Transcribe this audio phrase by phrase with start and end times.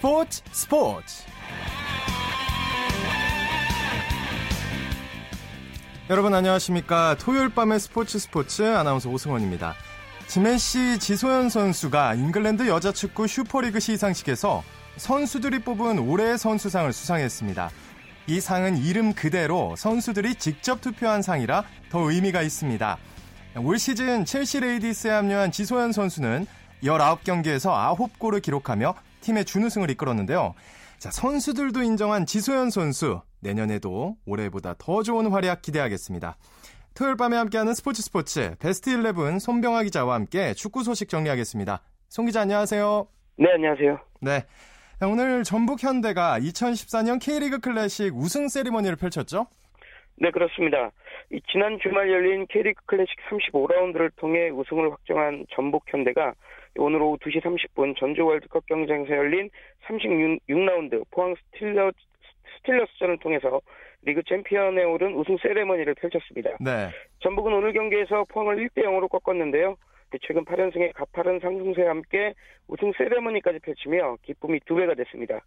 [0.00, 1.24] 스포츠 스포츠.
[6.08, 7.16] 여러분 안녕하십니까?
[7.18, 9.74] 토요일 밤의 스포츠 스포츠 아나운서 오승원입니다.
[10.26, 14.62] 지메시 지소연 선수가 잉글랜드 여자축구 슈퍼리그 시상식에서
[14.96, 17.70] 선수들이 뽑은 올해의 선수상을 수상했습니다.
[18.26, 22.96] 이 상은 이름 그대로 선수들이 직접 투표한 상이라 더 의미가 있습니다.
[23.58, 26.46] 올 시즌 첼시 레이디스에 합류한 지소연 선수는
[26.84, 30.54] 19경기에서 9골을 기록하며 팀의 준우승을 이끌었는데요.
[30.98, 33.20] 자, 선수들도 인정한 지소연 선수.
[33.40, 36.36] 내년에도 올해보다 더 좋은 활약 기대하겠습니다.
[36.94, 41.80] 토요일 밤에 함께하는 스포츠 스포츠 베스트 11 손병아 기자와 함께 축구 소식 정리하겠습니다.
[42.08, 43.06] 송 기자 안녕하세요.
[43.36, 43.98] 네, 안녕하세요.
[44.20, 44.44] 네.
[45.02, 49.46] 오늘 전북 현대가 2014년 K리그 클래식 우승 세리머니를 펼쳤죠?
[50.16, 50.90] 네, 그렇습니다.
[51.50, 56.34] 지난 주말 열린 K리그 클래식 35라운드를 통해 우승을 확정한 전북 현대가
[56.76, 59.50] 오늘 오후 2시 30분 전주 월드컵 경기장에서 열린
[59.86, 61.92] 36라운드 포항 스틸러,
[62.56, 63.60] 스틸러스전을 통해서
[64.02, 66.50] 리그 챔피언에 오른 우승 세레머니를 펼쳤습니다.
[66.60, 66.90] 네.
[67.20, 69.76] 전북은 오늘 경기에서 포항을 1대 0으로 꺾었는데요.
[70.22, 72.34] 최근 8연승의 가파른 상승세와 함께
[72.66, 75.40] 우승 세레머니까지 펼치며 기쁨이 두 배가 됐습니다.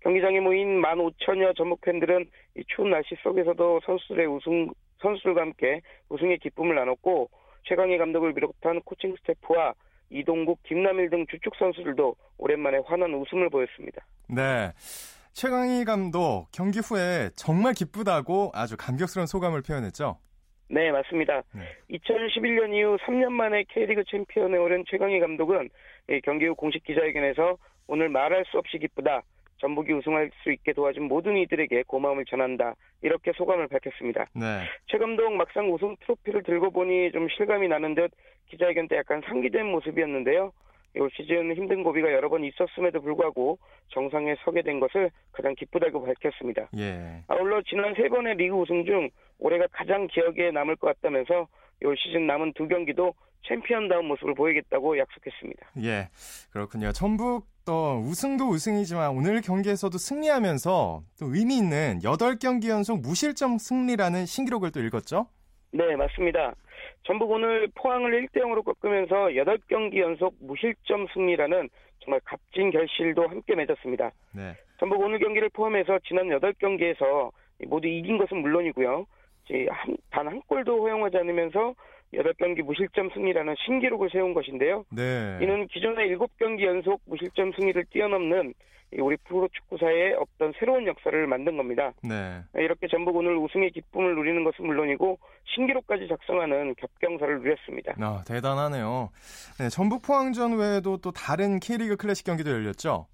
[0.00, 4.68] 경기장에 모인 15,000여 전북 팬들은 이 추운 날씨 속에서도 선수들의 우승
[5.00, 7.28] 선수들과 함께 우승의 기쁨을 나눴고
[7.64, 9.74] 최강희 감독을 비롯한 코칭 스태프와
[10.10, 14.04] 이동국, 김남일 등 주축 선수들도 오랜만에 환한 웃음을 보였습니다.
[14.28, 14.72] 네.
[15.32, 20.18] 최강희 감독 경기 후에 정말 기쁘다고 아주 감격스러운 소감을 표현했죠.
[20.68, 21.42] 네, 맞습니다.
[21.54, 21.62] 네.
[21.90, 25.68] 2011년 이후 3년 만에 K리그 챔피언에 오른 최강희 감독은
[26.24, 29.22] 경기 후 공식 기자회견에서 오늘 말할 수 없이 기쁘다.
[29.58, 32.74] 전북이 우승할 수 있게 도와준 모든 이들에게 고마움을 전한다.
[33.02, 34.26] 이렇게 소감을 밝혔습니다.
[34.34, 34.62] 네.
[34.86, 38.10] 최 감독 막상 우승 트로피를 들고 보니 좀 실감이 나는 듯
[38.48, 40.52] 기자회견 때 약간 상기된 모습이었는데요.
[40.98, 43.58] 올 시즌 힘든 고비가 여러 번 있었음에도 불구하고
[43.88, 46.68] 정상에 서게 된 것을 가장 기쁘다고 밝혔습니다.
[46.78, 47.22] 예.
[47.28, 51.48] 아울러 지난 세 번의 리그 우승 중 올해가 가장 기억에 남을 것 같다면서
[51.84, 53.12] 올 시즌 남은 두 경기도
[53.46, 55.66] 챔피언다운 모습을 보이겠다고 약속했습니다.
[55.84, 56.08] 예,
[56.50, 56.92] 그렇군요.
[56.92, 64.70] 전북 또 우승도 우승이지만 오늘 경기에서도 승리하면서 또 의미 있는 8경기 연속 무실점 승리라는 신기록을
[64.70, 65.26] 또 이뤘죠?
[65.72, 66.54] 네, 맞습니다.
[67.02, 71.68] 전북 오늘 포항을 1대 0으로 꺾으면서 8경기 연속 무실점 승리라는
[72.04, 74.12] 정말 값진 결실도 함께 맺었습니다.
[74.32, 74.54] 네.
[74.78, 77.32] 전북 오늘 경기를 포함해서 지난 8경기에서
[77.66, 79.06] 모두 이긴 것은 물론이고요.
[80.10, 81.74] 단한 골도 허용하지 않으면서
[82.14, 84.84] 8경기 무실점 승리라는 신기록을 세운 것인데요.
[84.90, 85.38] 네.
[85.42, 88.54] 이는 기존의 7경기 연속 무실점 승리를 뛰어넘는
[88.98, 91.92] 우리 프로축구사의 어떤 새로운 역사를 만든 겁니다.
[92.02, 92.40] 네.
[92.54, 95.18] 이렇게 전북 오늘 우승의 기쁨을 누리는 것은 물론이고
[95.54, 97.94] 신기록까지 작성하는 겹경사를 누렸습니다.
[98.00, 99.10] 아, 대단하네요.
[99.58, 103.06] 네, 전북 포항전 외에도 또 다른 K리그 클래식 경기도 열렸죠?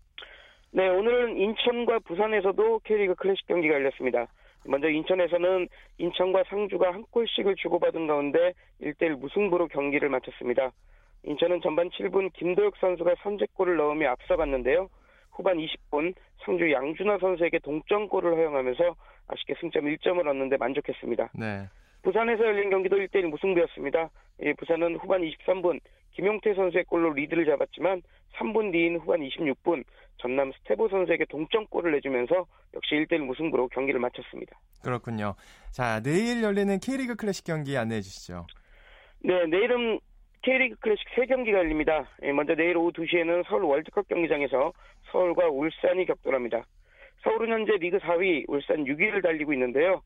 [0.73, 4.27] 네, 오늘은 인천과 부산에서도 K리그 클래식 경기가 열렸습니다.
[4.65, 5.69] 먼저 인천에서는
[5.99, 10.73] 인천과 상주가 한 골씩을 주고받은 가운데 1대1 무승부로 경기를 마쳤습니다.
[11.25, 14.89] 인천은 전반 7분 김도혁 선수가 선제골을 넣으며 앞서갔는데요.
[15.31, 16.15] 후반 20분
[16.45, 18.97] 상주 양준하 선수에게 동점골을 허용하면서
[19.29, 21.31] 아쉽게 승점 1점을 얻는데 만족했습니다.
[21.35, 21.69] 네.
[22.03, 24.11] 부산에서 열린 경기도 1대1 무승부였습니다.
[24.43, 25.81] 예, 부산은 후반 23분
[26.13, 28.03] 김용태 선수의 골로 리드를 잡았지만
[28.39, 29.85] 3분 뒤인 후반 26분
[30.19, 34.59] 전남 스테보 선수에게 동점골을 내주면서 역시 1대1 무승부로 경기를 마쳤습니다.
[34.83, 35.35] 그렇군요.
[35.71, 38.47] 자, 내일 열리는 K리그 클래식 경기 안내해 주시죠.
[39.25, 40.01] 네, 내일은
[40.43, 42.09] K리그 클래식 3경기가 열립니다.
[42.23, 44.73] 예, 먼저 내일 오후 2시에는 서울 월드컵 경기장에서
[45.11, 46.65] 서울과 울산이 격돌합니다.
[47.23, 50.03] 서울은 현재 리그 4위, 울산 6위를 달리고 있는데요.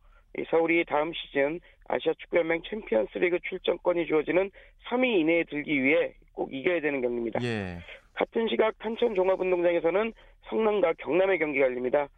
[0.51, 4.51] 서울이 다음 시즌 아시아 축구연맹 챔피언스 리그 출전권이 주어지는
[4.89, 7.41] 3위 이내에 들기 위해 꼭 이겨야 되는 경기입니다.
[7.43, 7.79] 예.
[8.17, 10.13] 같은 시각 탄천 종합운동장에서는
[10.49, 12.09] 성남과 경남의 경기가 열립니다.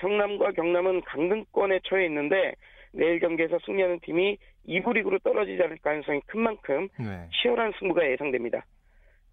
[0.00, 2.54] 성남과 경남은 강등권에 처해 있는데
[2.92, 4.36] 내일 경기에서 승리하는 팀이
[4.68, 7.28] 2부 리그로 떨어지지 않을 가능성이 큰 만큼 네.
[7.40, 8.64] 치열한 승부가 예상됩니다.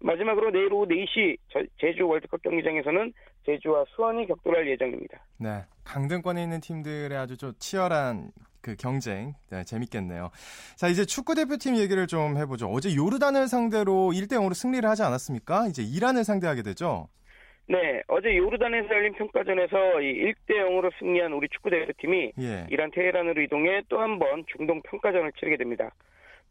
[0.00, 1.36] 마지막으로 내일 오후 4시
[1.80, 3.12] 제주 월드컵 경기장에서는
[3.46, 5.24] 제주와 수원이 격돌할 예정입니다.
[5.38, 8.30] 네, 강등권에 있는 팀들의 아주 좀 치열한
[8.64, 10.30] 그 경쟁 네, 재밌겠네요.
[10.76, 12.68] 자 이제 축구 대표팀 얘기를 좀 해보죠.
[12.70, 15.66] 어제 요르단을 상대로 1대 0으로 승리를 하지 않았습니까?
[15.68, 17.08] 이제 이란을 상대하게 되죠.
[17.68, 22.66] 네, 어제 요르단에서 열린 평가전에서 1대 0으로 승리한 우리 축구 대표팀이 예.
[22.70, 25.90] 이란 테헤란으로 이동해 또 한 번 중동 평가전을 치르게 됩니다.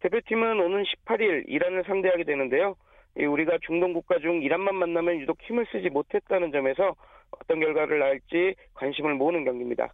[0.01, 2.75] 대표팀은 오는 18일 이란을 상대하게 되는데요.
[3.15, 6.95] 우리가 중동 국가 중 이란만 만나면 유독 힘을 쓰지 못했다는 점에서
[7.31, 9.94] 어떤 결과를 낳을지 관심을 모으는 경기입니다.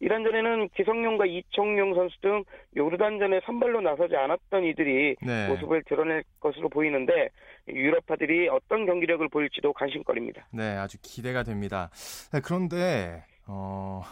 [0.00, 2.44] 이란전에는 기성용과 이청용 선수 등
[2.76, 5.48] 요르단전에 선발로 나서지 않았던 이들이 네.
[5.48, 7.28] 모습을 드러낼 것으로 보이는데
[7.68, 10.46] 유럽파들이 어떤 경기력을 보일지도 관심거리입니다.
[10.52, 11.90] 네, 아주 기대가 됩니다.
[12.32, 14.02] 네, 그런데 어,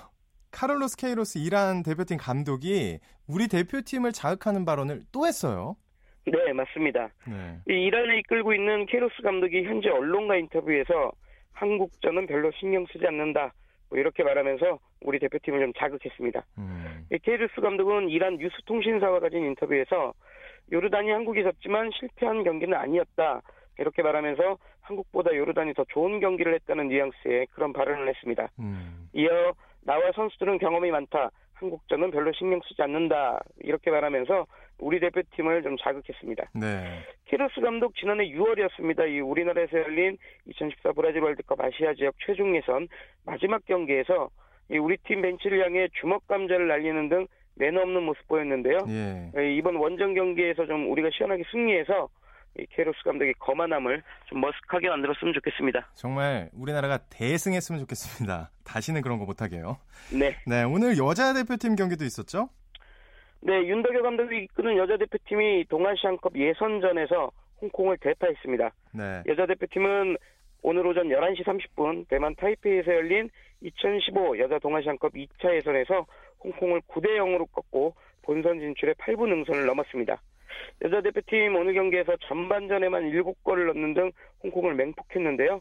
[0.50, 5.76] 카를로스 케이로스 이란 대표팀 감독이 우리 대표팀을 자극하는 발언을 또 했어요.
[6.26, 7.08] 네, 맞습니다.
[7.26, 7.58] 네.
[7.68, 11.12] 이 이란을 이끌고 있는 케이로스 감독이 현재 언론과 인터뷰에서
[11.52, 13.52] 한국전은 별로 신경 쓰지 않는다.
[13.90, 16.44] 뭐 이렇게 말하면서 우리 대표팀을 좀 자극했습니다.
[16.58, 17.06] 음.
[17.22, 20.12] 케이로스 감독은 이란 뉴스통신사와 가진 인터뷰에서
[20.72, 23.40] 요르단이 한국에 졌지만 실패한 경기는 아니었다.
[23.78, 28.48] 이렇게 말하면서 한국보다 요르단이 더 좋은 경기를 했다는 뉘앙스의 그런 발언을 했습니다.
[28.58, 29.08] 음.
[29.12, 29.52] 이어
[29.82, 31.30] 나와 선수들은 경험이 많다.
[31.54, 33.40] 한국전은 별로 신경 쓰지 않는다.
[33.60, 34.46] 이렇게 말하면서
[34.78, 36.50] 우리 대표팀을 좀 자극했습니다.
[36.54, 37.04] 네.
[37.26, 39.10] 키르스 감독 지난해 6월이었습니다.
[39.12, 40.16] 이 우리나라에서 열린
[40.46, 42.88] 2014 브라질 월드컵 아시아 지역 최종 예선
[43.24, 44.30] 마지막 경기에서
[44.70, 48.78] 이 우리 팀 벤치를 향해 주먹 감자를 날리는 등 매너 없는 모습 보였는데요.
[48.88, 49.30] 예.
[49.56, 52.08] 이번 원정 경기에서 좀 우리가 시원하게 승리해서
[52.58, 55.90] 이 케로스 감독이 거만함을 좀 머쓱하게 만들었으면 좋겠습니다.
[55.94, 58.50] 정말 우리나라가 대승했으면 좋겠습니다.
[58.64, 59.78] 다시는 그런 거 못하게요.
[60.12, 60.36] 네.
[60.46, 62.48] 네, 오늘 여자 대표팀 경기도 있었죠?
[63.40, 67.30] 네, 윤덕여 감독이 이끄는 여자 대표팀이 동아시안컵 예선전에서
[67.62, 68.70] 홍콩을 대파했습니다.
[68.94, 69.22] 네.
[69.26, 70.16] 여자 대표팀은
[70.62, 73.30] 오늘 오전 11시 30분 대만 타이페이에서 열린
[73.60, 76.06] 2015 여자 동아시안컵 2차 예선에서
[76.42, 80.20] 홍콩을 9대 0으로 꺾고 본선 진출에 8분 응선을 넘었습니다.
[80.82, 84.12] 여자 대표팀 오늘 경기에서 전반전에만 7골을 넣는 등
[84.42, 85.60] 홍콩을 맹폭했는데요.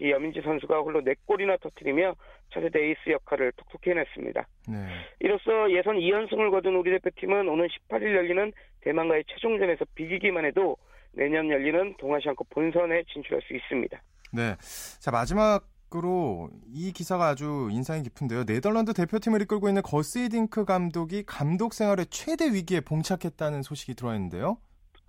[0.00, 2.14] 특히 여민지 선수가 홀로 4골이나 터뜨리며
[2.52, 4.46] 차세대 에이스 역할을 톡톡히 해냈습니다.
[4.68, 4.76] 네.
[5.20, 10.76] 이로써 예선 2연승을 거둔 우리 대표팀은 오늘 18일 열리는 대만과의 최종전에서 비기기만 해도
[11.12, 14.02] 내년 열리는 동아시안컵 본선에 진출할 수 있습니다.
[14.32, 14.56] 네.
[15.00, 18.44] 자, 마지막 으로 이 기사가 아주 인상이 깊은데요.
[18.44, 24.58] 네덜란드 대표팀을 이끌고 있는 거스이딩크 감독이 감독 생활의 최대 위기에 봉착했다는 소식이 들어있는데요.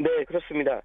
[0.01, 0.81] 네, 그렇습니다.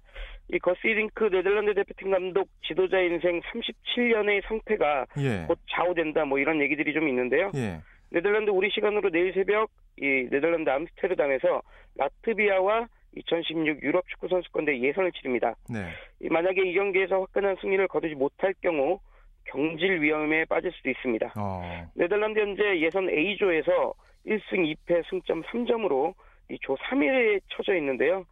[0.49, 5.45] 이 거스이딩크 네덜란드 대표팀 감독 지도자 인생 37년의 상태가 예.
[5.47, 7.51] 곧 좌우된다 뭐 이런 얘기들이 좀 있는데요.
[7.55, 7.79] 예.
[8.11, 9.69] 네덜란드 우리 시간으로 내일 새벽
[9.99, 11.61] 이 네덜란드 암스테르담에서
[11.95, 15.55] 라트비아와 2016 유럽 축구 선수권대 예선을 치릅니다.
[15.69, 15.89] 네.
[16.29, 18.99] 만약에 이 경기에서 화끈한 승리를 거두지 못할 경우
[19.45, 21.33] 경질 위험에 빠질 수도 있습니다.
[21.37, 21.91] 어.
[21.95, 23.93] 네덜란드 현재 예선 A조에서
[24.27, 26.13] 1승 2패 승점 3점으로
[26.49, 28.23] 이 조 3위에 처져 있는데요.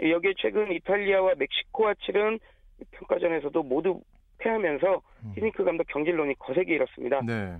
[0.00, 2.38] 여기에 최근 이탈리아와 멕시코와 치른
[2.92, 4.00] 평가전에서도 모두
[4.38, 5.32] 패하면서 음.
[5.34, 7.22] 히딩크 감독 경질론이 거세게 일었습니다.
[7.22, 7.56] 네.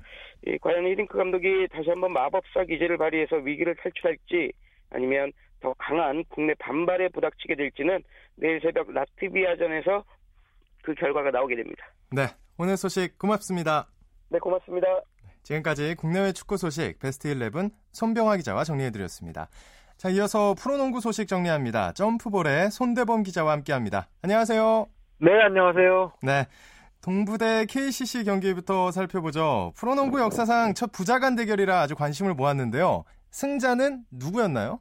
[0.46, 4.52] 이, 과연 히딩크 감독이 다시 한번 마법사 기제를 발휘해서 위기를 탈출할지
[4.90, 8.02] 아니면 더 강한 국내 반발에 부닥치게 될지는
[8.36, 10.04] 내일 새벽 라트비아전에서
[10.82, 11.86] 그 결과가 나오게 됩니다.
[12.12, 12.26] 네,
[12.58, 13.88] 오늘 소식 고맙습니다.
[14.28, 14.86] 네, 고맙습니다.
[15.42, 19.48] 지금까지 국내외 축구 소식 베스트 11 손병화 기자와 정리해드렸습니다.
[19.96, 21.92] 자, 이어서 프로농구 소식 정리합니다.
[21.92, 24.08] 점프볼의 손대범 기자와 함께합니다.
[24.22, 24.86] 안녕하세요.
[25.20, 26.12] 네, 안녕하세요.
[26.22, 26.44] 네.
[27.02, 29.72] 동부대 KCC 경기부터 살펴보죠.
[29.76, 33.04] 프로농구 역사상 첫 부자간 대결이라 아주 관심을 모았는데요.
[33.30, 34.80] 승자는 누구였나요?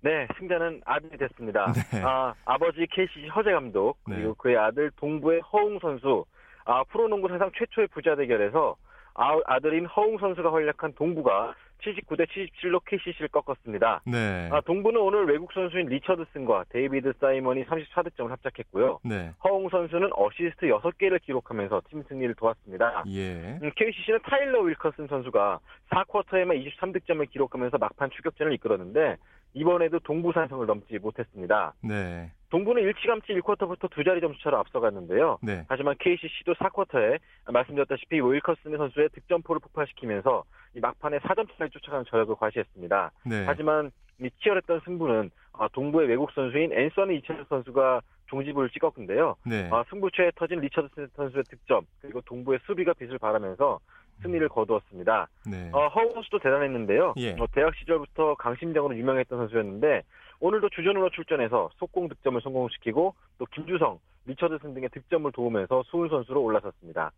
[0.00, 1.72] 네, 승자는 아들이 됐습니다.
[1.92, 2.02] 네.
[2.02, 4.34] 아, 아버지 KCC 허재 감독 그리고 네.
[4.38, 6.24] 그의 아들 동부의 허웅 선수.
[6.64, 8.76] 아, 프로농구 사상 최초의 부자 대결에서
[9.14, 14.02] 아, 아들인 허웅 선수가 활약한 동부가 79대 77로 KCC를 꺾었습니다.
[14.06, 14.48] 네.
[14.52, 19.00] 아, 동부는 오늘 외국 선수인 리처드슨과 데이비드 사이먼이 34득점을 합작했고요.
[19.04, 19.32] 네.
[19.44, 23.04] 허웅 선수는 어시스트 6개를 기록하면서 팀 승리를 도왔습니다.
[23.08, 23.58] 예.
[23.62, 25.60] 음, KCC는 타일러 윌커슨 선수가
[25.90, 29.16] 4쿼터에만 23득점을 기록하면서 막판 추격전을 이끌었는데
[29.54, 31.72] 이번에도 동부 산성을 넘지 못했습니다.
[31.82, 32.30] 네.
[32.56, 35.38] 동부는 일찌감치 1쿼터부터 두 자리 점수차로 앞서갔는데요.
[35.42, 35.66] 네.
[35.68, 37.18] 하지만 KCC도 4쿼터에
[37.52, 40.44] 말씀드렸다시피 윌커슨 선수의 득점포를 폭발시키면서
[40.74, 43.10] 이 막판에 4점 차를 쫓아가는 저력을 과시했습니다.
[43.26, 43.44] 네.
[43.46, 43.90] 하지만
[44.22, 49.36] 이 치열했던 승부는 아, 동부의 외국 선수인 앤서니 이찬스 선수가 종지부를 찍었는데요.
[49.44, 49.68] 네.
[49.70, 53.80] 아, 승부처에 터진 리처드 선수의 득점 그리고 동부의 수비가 빛을 발하면서
[54.22, 55.28] 승리를 거두었습니다.
[55.50, 55.70] 네.
[55.74, 57.14] 어, 허우 선수도 대단했는데요.
[57.18, 57.32] 예.
[57.32, 60.02] 어, 대학 시절부터 강심장으로 유명했던 선수였는데
[60.40, 67.12] 오늘도 주전으로 출전해서 속공 득점을 성공시키고 또 김주성, 리처드슨 등의 득점을 도우면서 수훈 선수로 올라섰습니다.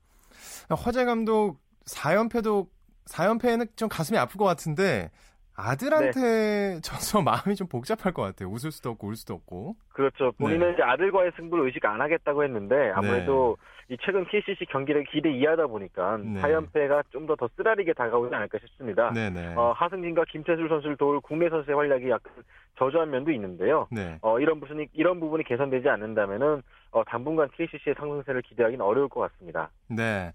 [0.70, 2.66] 허재 감독 4연패도
[3.06, 5.10] 4연패는 좀 가슴이 아플 것 같은데
[5.58, 6.80] 아들한테 네.
[6.82, 8.48] 져서 마음이 좀 복잡할 것 같아요.
[8.48, 9.74] 웃을 수도 없고 울 수도 없고.
[9.92, 10.32] 그렇죠.
[10.38, 10.72] 본인은 네.
[10.74, 13.94] 이제 아들과의 승부를 의식 안 하겠다고 했는데 아무래도 네.
[13.94, 16.40] 이 최근 KCC 경기를 기대 이하다 보니까 네.
[16.42, 19.10] 4연패가 좀 더 더 쓰라리게 다가오지 않을까 싶습니다.
[19.14, 19.54] 네, 네.
[19.56, 22.32] 어, 하승진과 김태술 선수를 도울 국내 선수의 활약이 약간
[22.78, 23.88] 저조한 면도 있는데요.
[23.90, 24.18] 네.
[24.22, 26.62] 어, 이런 부분이 이런 부분이 개선되지 않는다면은
[26.92, 29.70] 어, 당분간 KCC의 상승세를 기대하기는 어려울 것 같습니다.
[29.88, 30.32] 네.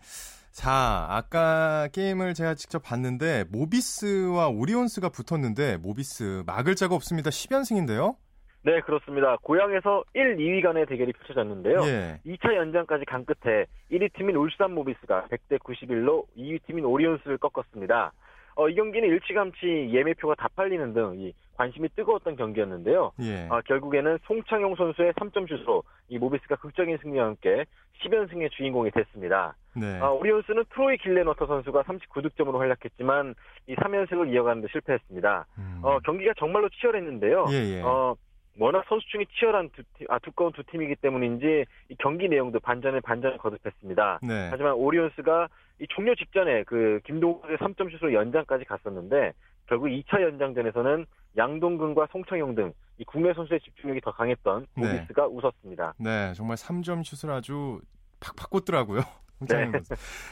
[0.53, 7.31] 자, 아까 게임을 제가 직접 봤는데 모비스와 오리온스가 붙었는데 모비스 막을 자가 없습니다.
[7.31, 8.15] 10연승인데요.
[8.61, 9.35] 네, 그렇습니다.
[9.41, 11.79] 고향에서 1, 2위 간의 대결이 펼쳐졌는데요.
[11.85, 12.19] 예.
[12.25, 18.13] 2차 연장까지 간 끝에 1위 팀인 울산 모비스가 100대 91로 2위 팀인 오리온스를 꺾었습니다.
[18.55, 23.11] 어, 이 경기는 일찌감치 예매표가 다 팔리는 등 이 관심이 뜨거웠던 경기였는데요.
[23.21, 23.47] 예.
[23.49, 27.65] 어, 결국에는 송창용 선수의 3점 슛으로 이 모비스가 극적인 승리와 함께
[28.03, 29.55] 10연승의 주인공이 됐습니다.
[29.75, 29.99] 네.
[29.99, 33.35] 어, 오리온스는 트로이 길레너터 선수가 39득점으로 활약했지만
[33.67, 35.45] 이 3연승을 이어가는데 실패했습니다.
[35.57, 35.79] 음.
[35.83, 37.45] 어, 경기가 정말로 치열했는데요.
[37.51, 37.81] 예, 예.
[37.81, 38.15] 어,
[38.59, 43.37] 워낙 선수층이 치열한 두 팀, 아, 두꺼운 두 팀이기 때문인지 이 경기 내용도 반전에 반전을
[43.39, 44.19] 거듭했습니다.
[44.21, 44.47] 네.
[44.51, 45.47] 하지만 오리온스가
[45.79, 49.33] 이 종료 직전에 그 김동욱의 3점 슛으로 연장까지 갔었는데
[49.67, 51.05] 결국 2차 연장전에서는
[51.37, 54.93] 양동근과 송창용 등 이 국내 선수의 집중력이 더 강했던 네.
[54.93, 55.27] 모비스가 네.
[55.31, 55.93] 웃었습니다.
[55.97, 57.81] 네, 정말 3점 슛을 아주
[58.19, 59.01] 팍팍 꽂더라고요.
[59.49, 59.65] 네.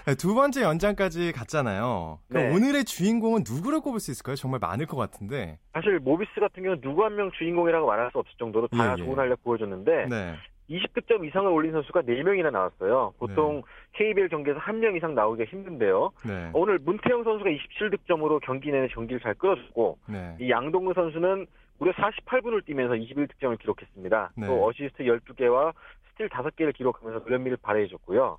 [0.05, 0.13] 네.
[0.15, 2.19] 두 번째 연장까지 갔잖아요.
[2.29, 2.53] 네.
[2.53, 4.35] 오늘의 주인공은 누구를 꼽을 수 있을까요?
[4.35, 5.57] 정말 많을 것 같은데.
[5.73, 9.03] 사실 모비스 같은 경우는 누구 한 명 주인공이라고 말할 수 없을 정도로 다 예, 예.
[9.03, 10.35] 좋은 활약 보여줬는데 네.
[10.71, 13.13] 20득점 이상을 올린 선수가 4명이나 나왔어요.
[13.19, 13.61] 보통 네.
[13.93, 16.11] KBL 경기에서 한명 이상 나오기가 힘든데요.
[16.25, 16.49] 네.
[16.53, 20.35] 오늘 문태영 선수가 27득점으로 경기 내내 경기를 잘 끌어주고 네.
[20.39, 21.47] 이 양동근 선수는
[21.77, 24.31] 무려 48분을 뛰면서 21득점을 기록했습니다.
[24.37, 24.47] 네.
[24.47, 25.73] 또 어시스트 12개와
[26.11, 28.37] 스틸 5개를 기록하면서 노련미를 발휘해줬고요.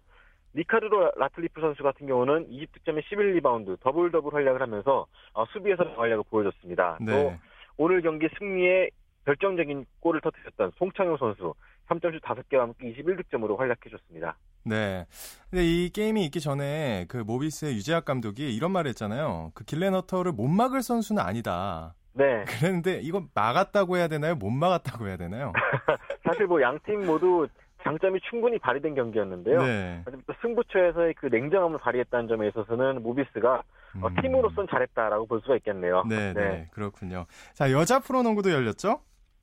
[0.54, 6.98] 리카르도 라틀리프 선수 같은 경우는 20득점에 11리바운드, 더블 더블 활약을 하면서 어, 수비에서 활약을 보여줬습니다.
[7.00, 7.12] 네.
[7.12, 7.34] 또
[7.78, 8.90] 오늘 경기 승리에
[9.24, 11.54] 결정적인 골을 터뜨렸던 송창용 선수
[11.88, 14.36] 3점슛 5개와 함께 21득점으로 활약해줬습니다.
[14.64, 15.06] 네.
[15.50, 19.50] 근데 이 게임이 있기 전에 그 모비스의 유재학 감독이 이런 말을 했잖아요.
[19.54, 21.94] 그 길레너터를 못 막을 선수는 아니다.
[22.14, 22.44] 네.
[22.46, 24.34] 그랬는데 이거 막았다고 해야 되나요?
[24.36, 25.52] 못 막았다고 해야 되나요?
[26.24, 27.48] 사실 뭐 양 팀 모두
[27.82, 29.58] 장점이 충분히 발휘된 경기였는데요.
[29.62, 30.04] 네.
[30.40, 33.62] 승부처에서의 그 냉정함을 발휘했다는 점에 있어서는 모비스가 어,
[33.96, 34.04] 음.
[34.04, 36.04] 어, 팀으로선 잘했다라고 볼 수가 있겠네요.
[36.08, 37.26] 네, 네, 네, 그렇군요.
[37.54, 39.00] 자, 여자 프로농구도 열렸죠?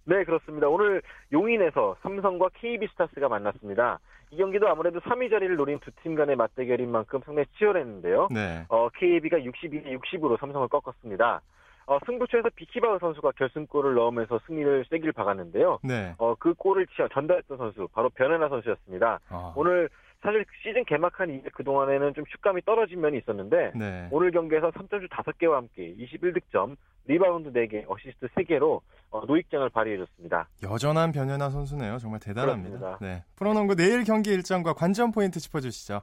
[0.10, 0.68] 네, 그렇습니다.
[0.68, 4.00] 오늘 용인에서 삼성과 KB스타스가 만났습니다.
[4.32, 8.30] 이 경기도 아무래도 3위 자리를 노린 두 팀 간의 맞대결인 만큼 상당히 치열했는데요.
[8.32, 8.66] 네.
[8.70, 11.42] 어, KB가 62대 60으로 삼성을 꺾었습니다.
[11.86, 15.80] 어, 승부처에서 비키바우 선수가 결승골을 넣으면서 승리를 쐐기를 박았는데요.
[15.84, 16.16] 네.
[16.18, 19.20] 어, 그 골을 전달했던 선수 바로 변현아 선수였습니다.
[19.30, 19.54] 아.
[19.56, 19.90] 오늘
[20.22, 24.08] 사실 시즌 개막한 이후에 그동안에는 좀 슛감이 떨어진 면이 있었는데 네.
[24.12, 26.76] 오늘 경기에서 3점슛 5개와 함께 21득점,
[27.08, 30.48] 리바운드 4개, 어시스트 3개로 어, 노익장을 발휘해줬습니다.
[30.64, 31.98] 여전한 변연하 선수네요.
[32.00, 32.78] 정말 대단합니다.
[32.78, 32.98] 그렇습니다.
[33.02, 33.24] 네.
[33.38, 36.02] 프로농구 내일 경기 일정과 관전 포인트 짚어주시죠.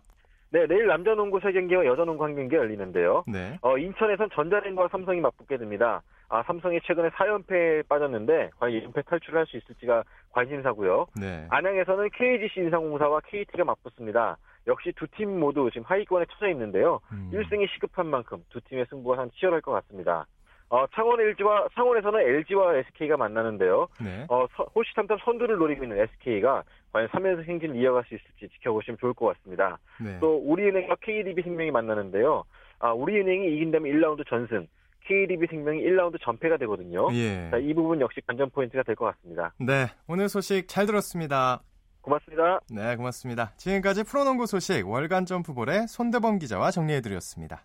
[0.51, 3.25] 네, 내일 남자농구 3경기와 여자농구 1경기 열리는데요.
[3.27, 3.59] 네.
[3.61, 6.03] 어, 인천에선 전자랜드와 삼성이 맞붙게 됩니다.
[6.29, 10.03] 아, 삼성이 최근에 4연패에 빠졌는데 과연 이 연패 탈출을 할 수 있을지가
[10.33, 11.07] 관심사고요.
[11.21, 11.47] 네.
[11.51, 14.37] 안양에서는 KGC 인상공사와 KT가 맞붙습니다.
[14.67, 16.99] 역시 두 팀 모두 지금 하위권에 처져 있는데요.
[17.13, 17.31] 음.
[17.33, 20.27] 1승이 시급한 만큼 두 팀의 승부가 한 치열할 것 같습니다.
[20.69, 23.87] 어, 창원 LG와 창원에서는 LG와 SK가 만나는데요.
[24.03, 24.27] 네.
[24.29, 29.27] 어, 호시탐탐 선두를 노리고 있는 SK가 과연 3연승 행진을 이어갈 수 있을지 지켜보시면 좋을 것
[29.37, 29.79] 같습니다.
[30.05, 30.19] 네.
[30.19, 32.43] 또 우리은행과 KDB 생명이 만나는데요.
[32.81, 34.67] 아, 우리은행이 이긴다면 1라운드 전승,
[35.07, 37.09] KDB 생명이 1라운드 전패가 되거든요.
[37.13, 37.49] 예.
[37.51, 39.53] 자, 이 부분 역시 관전 포인트가 될 것 같습니다.
[39.59, 41.63] 네, 오늘 소식 잘 들었습니다.
[42.01, 42.61] 고맙습니다.
[42.71, 43.53] 네, 고맙습니다.
[43.57, 47.65] 지금까지 프로농구 소식 월간 점프볼의 손대범 기자와 정리해드렸습니다.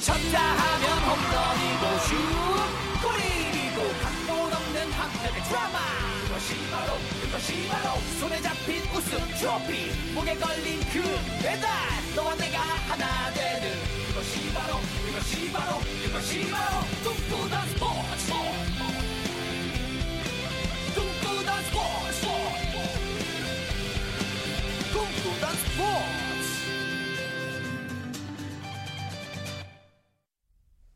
[0.00, 2.16] 쳤다 하면 홈런이고 슛
[3.02, 5.78] 골이고 각본 없는 한편의 드라마
[6.26, 10.98] 그것이 바로 그것이 바로 손에 잡힌 우승 트로피 목에 걸린 그
[11.44, 11.68] 배달
[12.16, 12.58] 너와 내가
[12.88, 13.51] 하나 바로
[15.12, 18.32] 그것이 바로 그것이 바로 꿈꾸던 스포츠
[20.94, 22.26] 꿈꾸던 스포츠
[24.94, 26.32] 꿈꾸던 스포츠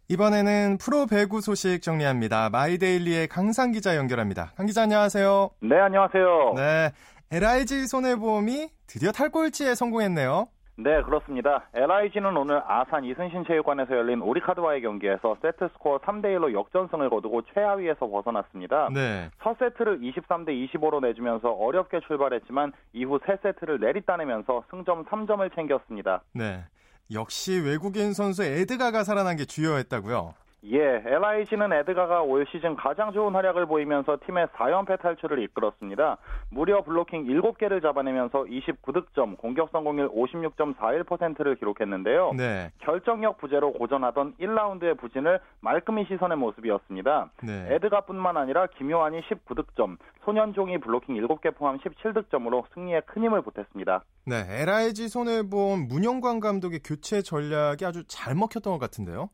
[0.09, 2.49] 이번에는 프로 배구 소식 정리합니다.
[2.49, 4.55] 마이데일리의 강상 기자 연결합니다.
[4.57, 5.51] 강 기자 안녕하세요.
[5.61, 6.55] 네, 안녕하세요.
[6.57, 6.93] 네.
[7.31, 10.49] LIG 손해보험이 드디어 탈골치에 성공했네요.
[10.79, 11.65] 네, 그렇습니다.
[11.73, 18.07] LIG는 오늘 아산 이순신 체육관에서 열린 오리카드와의 경기에서 세트 스코어 3대 1로 역전승을 거두고 최하위에서
[18.07, 18.91] 벗어났습니다.
[18.93, 19.31] 네.
[19.43, 26.21] 첫 세트를 23대 25로 내주면서 어렵게 출발했지만 이후 세 세트를 내리따내면서 승점 3점을 챙겼습니다.
[26.35, 26.63] 네.
[27.11, 30.35] 역시 외국인 선수 에드가가 살아난 게 주요했다고요?
[30.73, 36.17] 예, LIG는 에드가가 올 시즌 가장 좋은 활약을 보이면서 팀의 4연패 탈출을 이끌었습니다.
[36.51, 42.33] 무려 블로킹 7개를 잡아내면서 29득점, 공격 성공률 56.41%를 기록했는데요.
[42.37, 42.73] 네.
[42.81, 47.31] 결정력 부재로 고전하던 1라운드의 부진을 말끔히 씻어낸 모습이었습니다.
[47.45, 47.69] 네.
[47.75, 54.03] 에드가뿐만 아니라 김요한이 19득점, 소년종이 블로킹 7개 포함 17득점으로 승리에 큰 힘을 보탰습니다.
[54.25, 59.29] 네, LIG 손해본 문영광 감독의 교체 전략이 아주 잘 먹혔던 것 같은데요.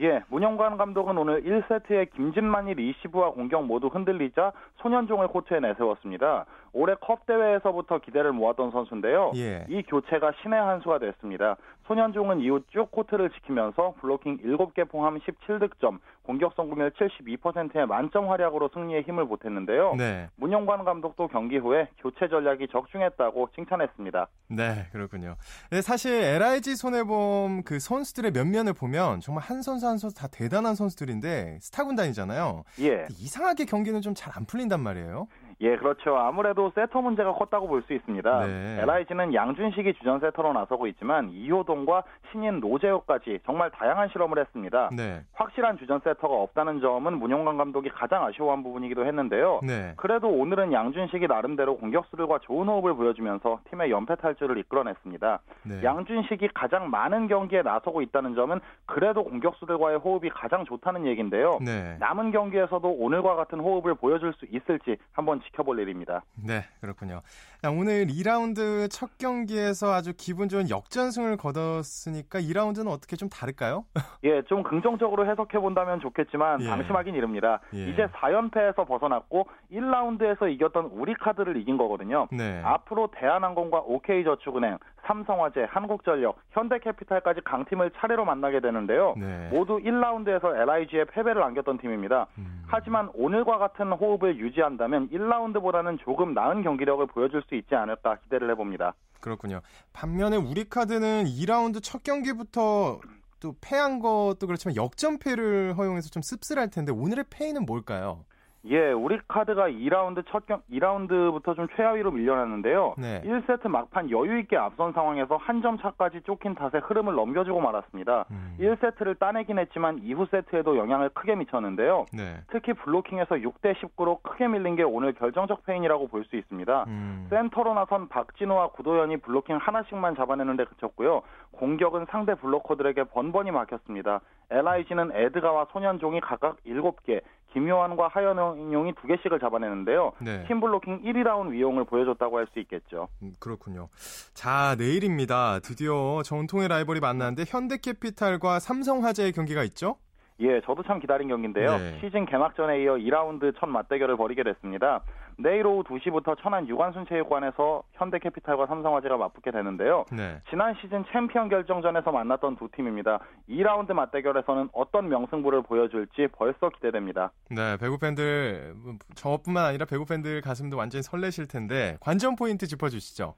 [0.00, 6.46] 예, 문영관 감독은 오늘 1세트에 김진만이 리시브와 공격 모두 흔들리자 손현종을 코트에 내세웠습니다.
[6.72, 9.32] 올해 컵 대회에서부터 기대를 모았던 선수인데요.
[9.36, 9.66] 예.
[9.68, 11.56] 이 교체가 신의 한 수가 됐습니다.
[11.86, 19.02] 손현종은 이후 쭉 코트를 지키면서 블로킹 7개 포함 17득점, 공격 성공률 72%의 만점 활약으로 승리에
[19.02, 19.96] 힘을 보탰는데요.
[19.96, 20.28] 네.
[20.36, 24.28] 문영관 감독도 경기 후에 교체 전략이 적중했다고 칭찬했습니다.
[24.48, 25.34] 네, 그렇군요.
[25.70, 30.74] 네, 사실 LIG 손해봄 그 선수들의 면면을 보면 정말 한 선수 한 선수 다 대단한
[30.74, 32.62] 선수들인데 스타 군단이잖아요.
[32.80, 33.06] 예.
[33.10, 35.26] 이상하게 경기는 좀 잘 안 풀린단 말이에요.
[35.62, 36.16] 예, 그렇죠.
[36.16, 38.46] 아무래도 세터 문제가 컸다고 볼 수 있습니다.
[38.46, 38.78] 네.
[38.82, 44.90] LIG는 양준식이 주전 세터로 나서고 있지만 이호동과 신인 노재욱까지 정말 다양한 실험을 했습니다.
[44.96, 45.22] 네.
[45.34, 49.60] 확실한 주전 세터가 없다는 점은 문용관 감독이 가장 아쉬워한 부분이기도 했는데요.
[49.62, 49.94] 네.
[49.96, 55.38] 그래도 오늘은 양준식이 나름대로 공격수들과 좋은 호흡을 보여주면서 팀의 연패 탈출을 이끌어냈습니다.
[55.64, 55.82] 네.
[55.82, 61.58] 양준식이 가장 많은 경기에 나서고 있다는 점은 그래도 공격수들과의 호흡이 가장 좋다는 얘기인데요.
[61.60, 61.96] 네.
[61.98, 65.51] 남은 경기에서도 오늘과 같은 호흡을 보여줄 수 있을지 한번 지켜보겠습니다.
[65.52, 66.24] 지켜볼 일입니다.
[66.34, 67.20] 네, 그렇군요.
[67.64, 73.84] 오늘 2라운드 첫 경기에서 아주 기분 좋은 역전승을 거뒀으니까 2라운드는 어떻게 좀 다를까요?
[74.24, 76.68] 예, 좀 긍정적으로 해석해 본다면 좋겠지만 예.
[76.68, 77.60] 방심하긴 이릅니다.
[77.74, 77.88] 예.
[77.88, 82.26] 이제 4연패에서 벗어났고 1라운드에서 이겼던 우리 카드를 이긴 거거든요.
[82.32, 82.60] 네.
[82.64, 89.14] 앞으로 대한항공과 OK저축은행, 삼성화재, 한국전력, 현대캐피탈까지 강팀을 차례로 만나게 되는데요.
[89.16, 89.48] 네.
[89.52, 92.26] 모두 1라운드에서 LIG에 패배를 안겼던 팀입니다.
[92.38, 92.62] 음.
[92.68, 98.50] 하지만 오늘과 같은 호흡을 유지한다면 1라운드 보다는 조금 나은 경기력을 보여줄 수 있지 않을까 기대를
[98.50, 98.94] 해봅니다.
[99.20, 99.60] 그렇군요.
[99.92, 103.00] 반면에 우리 카드는 2라운드 첫 경기부터
[103.40, 108.24] 또 패한 것도 그렇지만 역전패를 허용해서 좀 씁쓸할 텐데 오늘의 패인은 뭘까요?
[108.64, 112.94] 예, 우리 카드가 2라운드 첫 경, 2라운드부터 좀 최하위로 밀려났는데요.
[112.96, 113.20] 네.
[113.24, 118.24] 1세트 막판 여유 있게 앞선 상황에서 한 점 차까지 쫓긴 탓에 흐름을 넘겨주고 말았습니다.
[118.32, 118.56] 음.
[118.58, 122.06] 1세트를 따내긴 했지만 이후 세트에도 영향을 크게 미쳤는데요.
[122.12, 122.36] 네.
[122.50, 126.84] 특히 블로킹에서 6대 19로 크게 밀린 게 오늘 결정적 패인이라고 볼 수 있습니다.
[126.86, 127.26] 음.
[127.30, 131.22] 센터로 나선 박진우와 구도현이 블로킹 하나씩만 잡아내는데 그쳤고요.
[131.52, 134.20] 공격은 상대 블로커들에게 번번이 막혔습니다.
[134.50, 137.20] LIG는 에드가와 손현종이 각각 7개,
[137.52, 140.12] 김요한과 하현용이 두 개씩을 잡아내는데요.
[140.20, 140.44] 네.
[140.46, 143.08] 팀 블로킹 1위다운 위용을 보여줬다고 할 수 있겠죠.
[143.22, 143.88] 음, 그렇군요.
[144.34, 145.60] 자, 내일입니다.
[145.60, 149.96] 드디어 전통의 라이벌이 만나는데 현대캐피탈과 삼성화재의 경기가 있죠?
[150.42, 151.78] 예, 저도 참 기다린 경기인데요.
[151.78, 151.98] 네.
[152.00, 155.02] 시즌 개막전에 이어 2라운드 첫 맞대결을 벌이게 됐습니다.
[155.38, 160.04] 내일 오후 2시부터 천안 유관순 체육관에서 현대캐피탈과 삼성화재가 맞붙게 되는데요.
[160.12, 160.40] 네.
[160.50, 163.20] 지난 시즌 챔피언 결정전에서 만났던 두 팀입니다.
[163.48, 167.30] 2라운드 맞대결에서는 어떤 명승부를 보여줄지 벌써 기대됩니다.
[167.48, 168.74] 네, 배구 팬들
[169.14, 173.34] 저뿐만 아니라 배구 팬들 가슴도 완전히 설레실 텐데 관전 포인트 짚어주시죠.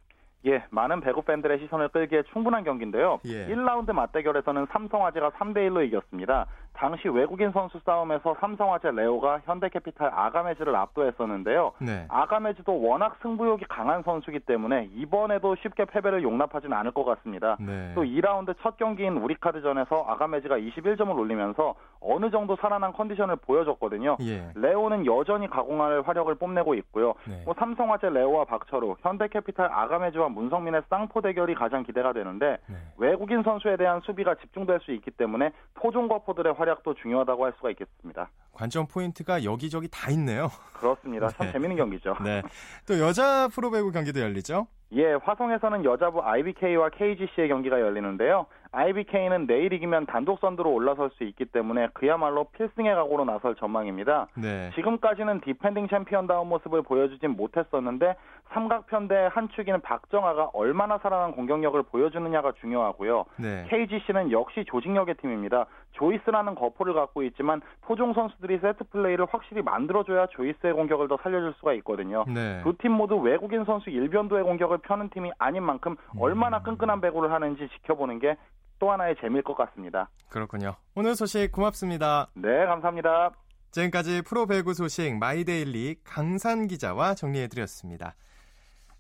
[0.47, 3.21] 예, 많은 배구 팬들의 시선을 끌기에 충분한 경기인데요.
[3.25, 3.47] 예.
[3.47, 6.47] 1라운드 맞대결에서는 삼성화재가 3대 1로 이겼습니다.
[6.75, 11.73] 당시 외국인 선수 싸움에서 삼성화재 레오가 현대캐피탈 아가메즈를 압도했었는데요.
[11.79, 12.05] 네.
[12.09, 17.57] 아가메즈도 워낙 승부욕이 강한 선수이기 때문에 이번에도 쉽게 패배를 용납하지는 않을 것 같습니다.
[17.61, 17.93] 네.
[17.95, 24.17] 또 2라운드 첫 경기인 우리카드전에서 아가메즈가 21점을 올리면서 어느 정도 살아난 컨디션을 보여줬거든요.
[24.23, 24.49] 예.
[24.57, 27.15] 레오는 여전히 가공할 화력을 뽐내고 있고요.
[27.29, 27.43] 네.
[27.45, 32.77] 뭐 삼성화재 레오와 박철우, 현대캐피탈 아가메즈와 문성민의 쌍포 대결이 가장 기대가 되는데 네.
[32.99, 38.29] 외국인 선수에 대한 수비가 집중될 수 있기 때문에 토종거포들의 활약도 중요하다고 할 수가 있겠습니다.
[38.53, 40.49] 관전 포인트가 여기저기 다 있네요.
[40.75, 41.29] 그렇습니다.
[41.29, 41.53] 참 네.
[41.53, 42.17] 재밌는 경기죠.
[42.23, 42.43] 네.
[42.87, 44.67] 또 여자 프로배구 경기도 열리죠?
[44.93, 48.47] 예, 화성에서는 여자부 IBK와 KGC의 경기가 열리는데요.
[48.75, 54.27] IBK는 내일 이기면 단독 선두로 올라설 수 있기 때문에 그야말로 필승의 각오로 나설 전망입니다.
[54.37, 54.71] 네.
[54.75, 58.17] 지금까지는 디펜딩 챔피언다운 모습을 보여주진 못했었는데
[58.53, 63.25] 삼각편대 한 축인 박정아가 얼마나 살아난 공격력을 보여주느냐가 중요하고요.
[63.37, 63.65] 네.
[63.69, 65.67] KGC는 역시 조직력의 팀입니다.
[65.95, 71.73] 조이스라는 거포를 갖고 있지만 토종 선수들이 세트 플레이를 확실히 만들어줘야 조이스의 공격을 더 살려줄 수가
[71.75, 72.25] 있거든요.
[72.29, 72.61] 네.
[72.63, 76.63] 두팀 모두 외국인 선수 일변도의 공격을 펴는 팀이 아닌 만큼 얼마나 음.
[76.63, 78.37] 끈끈한 배구를 하는지 지켜보는 게
[78.79, 80.11] 또 하나의 재미일 것 같습니다.
[80.29, 80.75] 그렇군요.
[80.95, 82.29] 오늘 소식 고맙습니다.
[82.35, 83.31] 네, 감사합니다.
[83.71, 88.15] 지금까지 프로배구 소식 마이데일리 강산 기자와 정리해드렸습니다.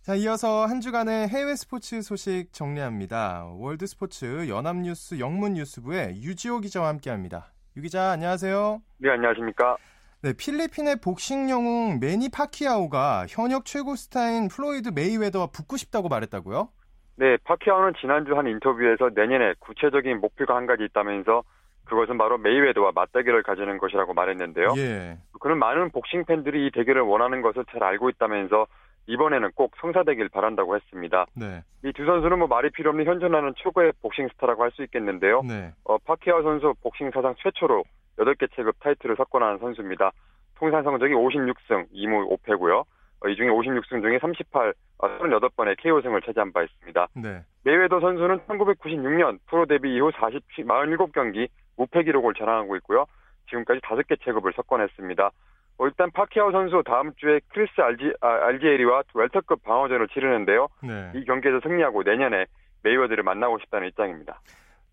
[0.05, 3.47] 자, 이어서 한 주간의 해외 스포츠 소식 정리합니다.
[3.57, 7.55] 월드 스포츠 연합뉴스 영문뉴스부의 유지호 기자와 함께 합니다.
[7.75, 8.83] 유 기자, 안녕하세요.
[8.99, 9.79] 네, 안녕하십니까.
[10.21, 16.69] 네, 필리핀의 복싱 영웅 매니 파키아오가 현역 최고 스타인 플로이드 메이웨더와 붙고 싶다고 말했다고요?
[17.17, 21.45] 네, 파키아오는 지난주 한 인터뷰에서 내년에 구체적인 목표가 한 가지 있다면서
[21.87, 24.75] 그것은 바로 메이웨더와 맞대결을 가지는 것이라고 말했는데요.
[24.77, 25.17] 예.
[25.41, 28.67] 그는 많은 복싱 팬들이 이 대결을 원하는 것을 잘 알고 있다면서
[29.07, 31.27] 이번에는 꼭 성사되길 바란다고 했습니다.
[31.35, 31.63] 네.
[31.85, 35.43] 이 두 선수는 뭐 말이 필요 없는 현존하는 최고의 복싱 스타라고 할 수 있겠는데요.
[35.43, 35.73] 네.
[35.85, 37.85] 어, 파키아오 선수 복싱 사상 최초로
[38.19, 40.11] 8개 체급 타이틀을 석권하는 선수입니다.
[40.57, 42.85] 통산 성적이 56승 2무 5패고요.
[43.21, 47.07] 어, 이 중에 56승 중에 38, 어, 38번의 KO승을 차지한 바 있습니다.
[47.17, 47.43] 네.
[47.65, 53.07] 메웨더 선수는 1996년 프로 데뷔 이후 40, 47경기 무패 기록을 자랑하고 있고요.
[53.49, 55.31] 지금까지 5개 체급을 석권했습니다.
[55.79, 60.69] 어, 일단 파키아오 선수 다음 주에 크리스 알지, 아, 알지에리와 웰터급 방어전을 치르는데요.
[60.83, 61.13] 네.
[61.15, 62.47] 이 경기에서 승리하고 내년에
[62.83, 64.41] 메이웨더를 만나고 싶다는 입장입니다.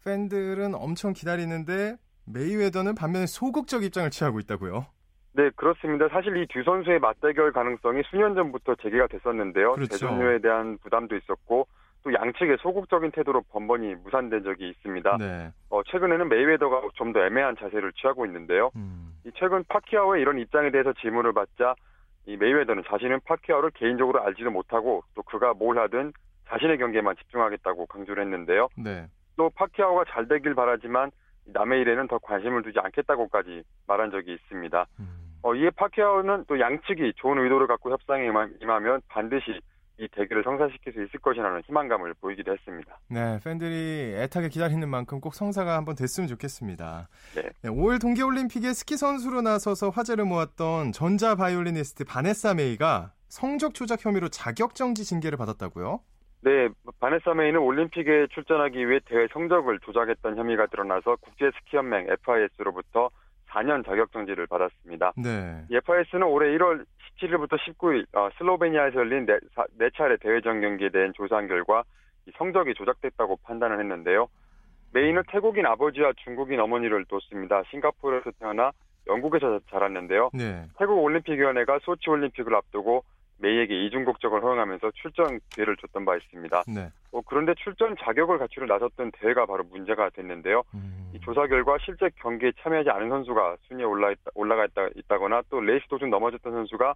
[0.06, 4.86] 팬들은 엄청 기다리는데 메이웨더는 반면에 소극적 입장을 취하고 있다고요?
[5.34, 6.08] 네, 그렇습니다.
[6.10, 9.74] 사실 이 두 선수의 맞대결 가능성이 수년 전부터 제기가 됐었는데요.
[9.74, 9.91] 그렇죠.
[9.91, 11.67] 대전료에 대한 부담도 있었고
[12.04, 15.17] 또 양측의 소극적인 태도로 번번이 무산된 적이 있습니다.
[15.20, 15.52] 네.
[15.70, 18.72] 어, 최근에는 메이웨더가 좀 더 애매한 자세를 취하고 있는데요.
[18.76, 19.11] 음.
[19.25, 21.75] 이 최근 파키아오의 이런 입장에 대해서 질문을 받자
[22.25, 26.13] 이 메이웨더는 자신은 파키아오를 개인적으로 알지도 못하고 또 그가 뭘 하든
[26.49, 28.69] 자신의 경기에만 집중하겠다고 강조를 했는데요.
[28.77, 29.07] 네.
[29.38, 31.12] 또 파키아오가 잘 되길 바라지만
[31.45, 34.86] 남의 일에는 더 관심을 두지 않겠다고까지 말한 적이 있습니다.
[34.99, 35.21] 음.
[35.43, 38.29] 어, 이에 파키아오는 또 양측이 좋은 의도를 갖고 협상에
[38.62, 39.60] 임하면 반드시
[40.02, 42.98] 이 대결을 성사시킬 수 있을 것이라는 희망감을 보이기도 했습니다.
[43.08, 47.08] 네, 팬들이 애타게 기다리는 만큼 꼭 성사가 한번 됐으면 좋겠습니다.
[47.36, 47.44] 네.
[47.62, 54.30] 네 5월 동계올림픽에 스키 선수로 나서서 화제를 모았던 전자 바이올리니스트 바네사 메이가 성적 조작 혐의로
[54.30, 56.00] 자격정지 징계를 받았다고요?
[56.42, 63.12] 네, 바네사 메이는 올림픽에 출전하기 위해 대회 성적을 조작했던 혐의가 드러나서 국제스키연맹 FIS로부터
[63.50, 65.14] 4년 자격정지를 받았습니다.
[65.18, 65.64] 네.
[65.70, 66.86] FIS는 올해 1월
[67.21, 69.38] 17일부터 19일 어, 슬로베니아에서 열린 네,
[69.77, 71.84] 네 차례 대회전 경기에 대한 조사한 결과
[72.38, 74.27] 성적이 조작됐다고 판단을 했는데요.
[74.93, 77.63] 메이는 태국인 아버지와 중국인 어머니를 뒀습니다.
[77.71, 78.71] 싱가포르에서 태어나
[79.07, 80.29] 영국에서 자랐는데요.
[80.34, 80.63] 네.
[80.77, 83.03] 태국 올림픽위원회가 소치 올림픽을 앞두고
[83.41, 86.63] 메이에게 이중 국적을 허용하면서 출전 기회를 줬던 바 있습니다.
[86.67, 86.89] 네.
[87.12, 90.63] 어, 그런데 출전 자격을 갖추려 나섰던 대회가 바로 문제가 됐는데요.
[90.73, 91.12] 음.
[91.13, 95.60] 이 조사 결과 실제 경기에 참여하지 않은 선수가 순위에 올라 있다, 올라가 있다, 있다거나 또
[95.60, 96.93] 레이스 도중 넘어졌던 선수가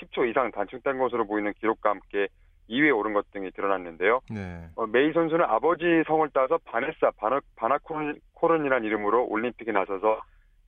[0.00, 2.28] 10초 이상 단축된 것으로 보이는 기록과 함께
[2.70, 4.20] 2위에 오른 것 등이 드러났는데요.
[4.30, 4.68] 네.
[4.76, 10.20] 어, 메이 선수는 아버지 성을 따서 바네사 바나, 바나코른이라는 이름으로 올림픽에 나서서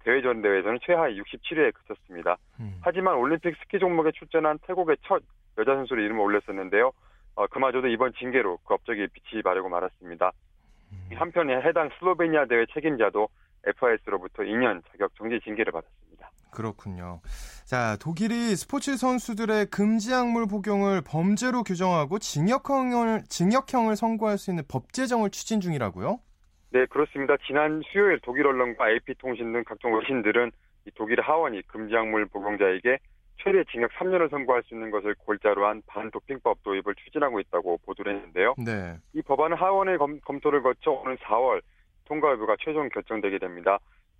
[0.04, 2.36] 대회전 대회에서는 최하위 67위에 그쳤습니다.
[2.58, 2.78] 음.
[2.82, 5.22] 하지만 올림픽 스키 종목에 출전한 태국의 첫
[5.58, 6.92] 여자 선수로 이름을 올렸었는데요.
[7.34, 10.32] 어, 그마저도 이번 징계로 그 업적이 빛이 바르고 말았습니다.
[10.92, 11.10] 음.
[11.14, 13.28] 한편에 해당 슬로베니아 대회 책임자도
[13.64, 16.30] FIS로부터 2년 자격 정지 징계를 받았습니다.
[16.50, 17.20] 그렇군요.
[17.64, 24.92] 자, 독일이 스포츠 선수들의 금지 약물 복용을 범죄로 규정하고 징역형을 징역형을 선고할 수 있는 법
[24.92, 26.18] 제정을 추진 중이라고요?
[26.72, 27.36] 네, 그렇습니다.
[27.46, 30.52] 지난 수요일 독일 언론과 AP통신 등 각종 외신들은
[30.86, 32.98] 이 독일 하원이 금지 약물 복용자에게
[33.42, 38.54] 최대 징역 3년을 선고할 수 있는 것을 골자로 한 반도핑법 도입을 추진하고 있다고 보도를 했는데요.
[38.58, 38.98] 네.
[39.14, 41.60] 이 법안은 하원의 검, 토를 거쳐 오는 4월
[42.04, 43.78] 통과 여부가 최종 결정되게 됩니다.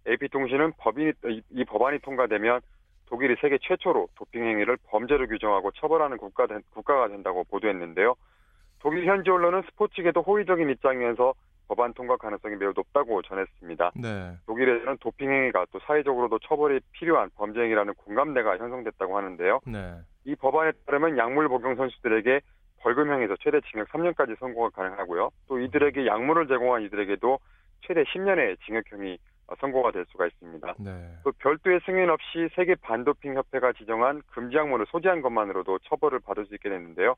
[0.09, 2.61] AP통신은 법이, 이, 이 법안이 통과되면
[3.07, 8.15] 독일이 세계 최초로 도핑 행위를 범죄로 규정하고 처벌하는 국가, 국가가 된다고 보도했는데요.
[8.79, 11.35] 독일 현지 언론은 스포츠계도 호의적인 입장에서
[11.71, 13.93] 법안 통과 가능성이 매우 높다고 전했습니다.
[13.95, 14.33] 네.
[14.47, 19.61] 독일에서는 도핑 행위가 또 사회적으로도 처벌이 필요한 범죄 행위라는 공감대가 형성됐다고 하는데요.
[19.67, 19.95] 네.
[20.25, 22.41] 이 법안에 따르면 약물 복용 선수들에게
[22.81, 25.31] 벌금형에서 최대 징역 3년까지 선고가 가능하고요.
[25.47, 27.39] 또 이들에게 약물을 제공한 이들에게도
[27.83, 29.19] 최대 10년의 징역형이
[29.61, 30.75] 선고가 될 수가 있습니다.
[30.81, 30.91] 네.
[31.23, 36.55] 또 별도의 승인 없이 세계 반도핑 협회가 지정한 금지 약물을 소지한 것만으로도 처벌을 받을 수
[36.57, 37.15] 있게 됐는데요.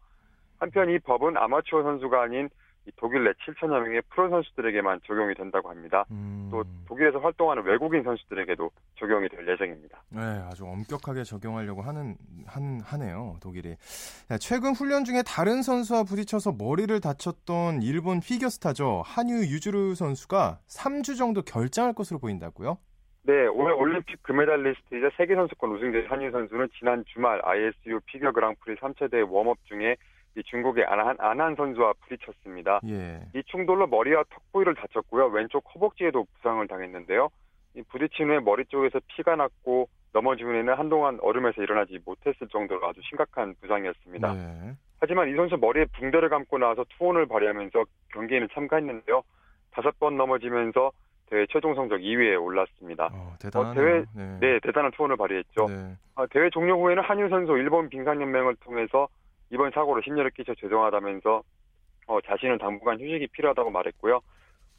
[0.59, 2.51] 한편 이 법은 아마추어 선수가 아닌
[2.97, 6.05] 독일 내 7천여 명의 프로 선수들에게만 적용이 된다고 합니다.
[6.11, 6.49] 음...
[6.51, 10.03] 또 독일에서 활동하는 외국인 선수들에게도 적용이 될 예정입니다.
[10.11, 12.17] 네, 아주 엄격하게 적용하려고 하는
[12.47, 13.77] 한 하네요, 독일이.
[14.41, 21.17] 최근 훈련 중에 다른 선수와 부딪혀서 머리를 다쳤던 일본 피겨 스타죠 한유 유주르 선수가 3주
[21.17, 22.79] 정도 결장할 것으로 보인다고요?
[23.25, 29.31] 네, 올해 올림픽 금메달리스트이자 세계 선수권 우승자 한유 선수는 지난 주말 ISU 피겨 그랑프리 3차대
[29.31, 29.97] 웜업 중에
[30.37, 32.81] 이 중국의 안한, 안한 선수와 부딪혔습니다.
[32.87, 33.21] 예.
[33.35, 35.27] 이 충돌로 머리와 턱 부위를 다쳤고요.
[35.27, 37.29] 왼쪽 허벅지에도 부상을 당했는데요.
[37.75, 43.01] 이 부딪힌 후에 머리 쪽에서 피가 났고 넘어진 후에는 한동안 얼음에서 일어나지 못했을 정도로 아주
[43.03, 44.35] 심각한 부상이었습니다.
[44.37, 44.75] 예.
[45.01, 49.23] 하지만 이 선수 머리에 붕대를 감고 나와서 투혼을 발휘하면서 경기에는 참가했는데요.
[49.71, 50.93] 다섯 번 넘어지면서
[51.33, 53.09] 대회 최종 성적 2위에 올랐습니다.
[53.11, 54.39] 어, 대단하 어, 대회 네.
[54.39, 54.61] 네.
[54.63, 55.67] 대단한 투혼을 발휘했죠.
[55.67, 55.97] 네.
[56.15, 59.09] 어, 대회 종료 후에는 한유 선수 일본 빙상연맹을 통해서
[59.53, 61.43] 이번 사고로 심려를 끼쳐 죄송하다면서
[62.07, 64.21] 어, 자신은 당분간 휴식이 필요하다고 말했고요.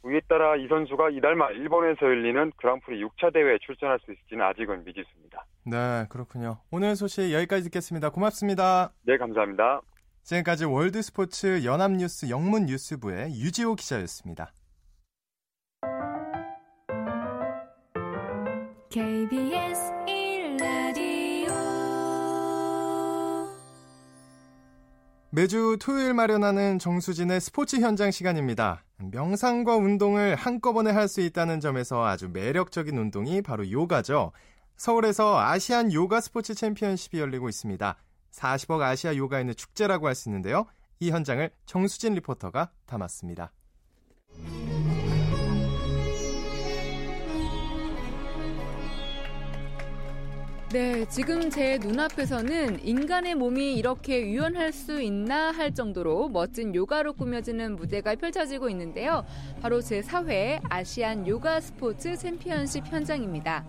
[0.06, 4.84] 이에 따라 이 선수가 이달 말 일본에서 열리는 그랑프리 6차 대회에 출전할 수 있을지는 아직은
[4.84, 5.46] 미지수입니다.
[5.66, 6.58] 네, 그렇군요.
[6.72, 8.10] 오늘 소식 여기까지 듣겠습니다.
[8.10, 8.92] 고맙습니다.
[9.04, 9.82] 네, 감사합니다.
[10.24, 14.52] 지금까지 월드스포츠 연합뉴스 영문뉴스부의 유지호 기자였습니다.
[18.90, 19.73] KBS
[25.36, 28.84] 매주 토요일 마련하는 정수진의 스포츠 현장 시간입니다.
[28.98, 34.32] 명상과 운동을 한꺼번에 할 수 있다는 점에서 아주 매력적인 운동이 바로 요가죠.
[34.78, 37.98] 서울에서 아시안 요가 스포츠 챔피언십이 열리고 있습니다.
[38.32, 40.68] 40억 아시아 요가인의 축제라고 할 수 있는데요.
[41.00, 43.52] 이 현장을 정수진 리포터가 담았습니다.
[50.74, 57.76] 네, 지금 제 눈앞에서는 인간의 몸이 이렇게 유연할 수 있나 할 정도로 멋진 요가로 꾸며지는
[57.76, 59.24] 무대가 펼쳐지고 있는데요.
[59.62, 63.64] 바로 제4회 아시안 요가 스포츠 챔피언십 현장입니다.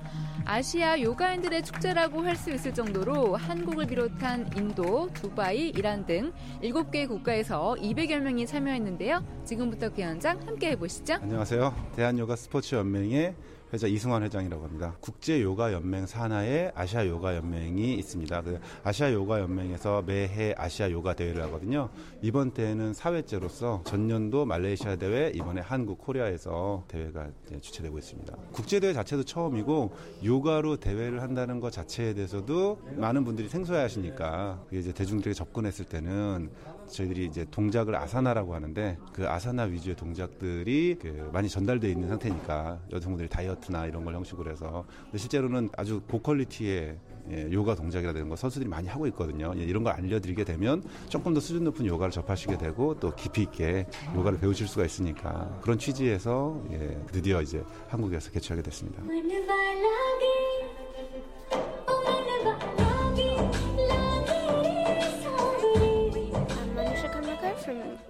[0.47, 7.77] 아시아 요가인들의 축제라고 할 수 있을 정도로 한국을 비롯한 인도, 두바이, 이란 등 7개 국가에서
[7.81, 9.23] 200여 명이 참여했는데요.
[9.45, 11.17] 지금부터 그 현장 함께 해보시죠.
[11.21, 11.75] 안녕하세요.
[11.97, 13.35] 대한요가 스포츠 연맹의
[13.75, 14.97] 회장 이승환 회장이라고 합니다.
[15.01, 18.43] 국제 요가 연맹 산하에 아시아 요가 연맹이 있습니다.
[18.43, 21.89] 그 아시아 요가 연맹에서 매해 아시아 요가 대회를 하거든요.
[22.23, 27.29] 이번 대회는 4회째로서 전년도 말레이시아 대회, 이번에 한국 코리아에서 대회가
[27.61, 28.37] 주최되고 있습니다.
[28.53, 29.93] 국제 대회 자체도 처음이고
[30.25, 36.51] 요가로 대회를 한다는 것 자체에 대해서도 많은 분들이 생소해하시니까 이제 대중들에게 접근했을 때는
[36.88, 43.29] 저희들이 이제 동작을 아사나라고 하는데 그 아사나 위주의 동작들이 그 많이 전달되어 있는 상태니까 여성분들이
[43.29, 46.97] 다이어트나 이런 걸 형식으로 해서 실제로는 아주 고퀄리티의
[47.31, 49.53] 예, 요가 동작이라든가 거 선수들이 많이 하고 있거든요.
[49.57, 53.87] 예, 이런 걸 알려드리게 되면 조금 더 수준 높은 요가를 접하시게 되고 또 깊이 있게
[54.14, 59.03] 요가를 배우실 수가 있으니까 그런 취지에서 예, 드디어 이제 한국에서 개최하게 됐습니다.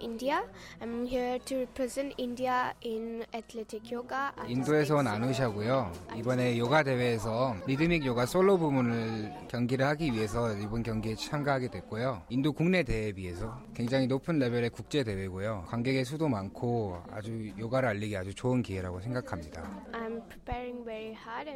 [0.00, 0.42] India.
[0.80, 4.32] I'm here to represent India in athletic yoga.
[4.48, 5.92] 인도에서 온 아누샤고요.
[6.16, 12.22] 이번에 요가 대회에서 리드믹 요가 솔로 부문을 경기를 하기 위해서 이번 경기에 참가하게 됐고요.
[12.30, 15.66] 인도 국내 대회에 비해서 굉장히 높은 레벨의 국제 대회고요.
[15.68, 19.62] 관객의 수도 많고 아주 요가를 알리기 아주 좋은 기회라고 생각합니다.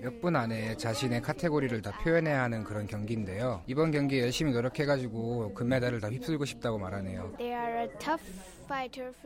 [0.02, 3.62] 몇 분 안에 자신의 카테고리를 다 표현해야 하는 그런 경기인데요.
[3.66, 7.32] 이번 경기에 열심히 노력해가지고 금메달을 다 휩쓸고 싶다고 말하네요.
[7.98, 8.22] tough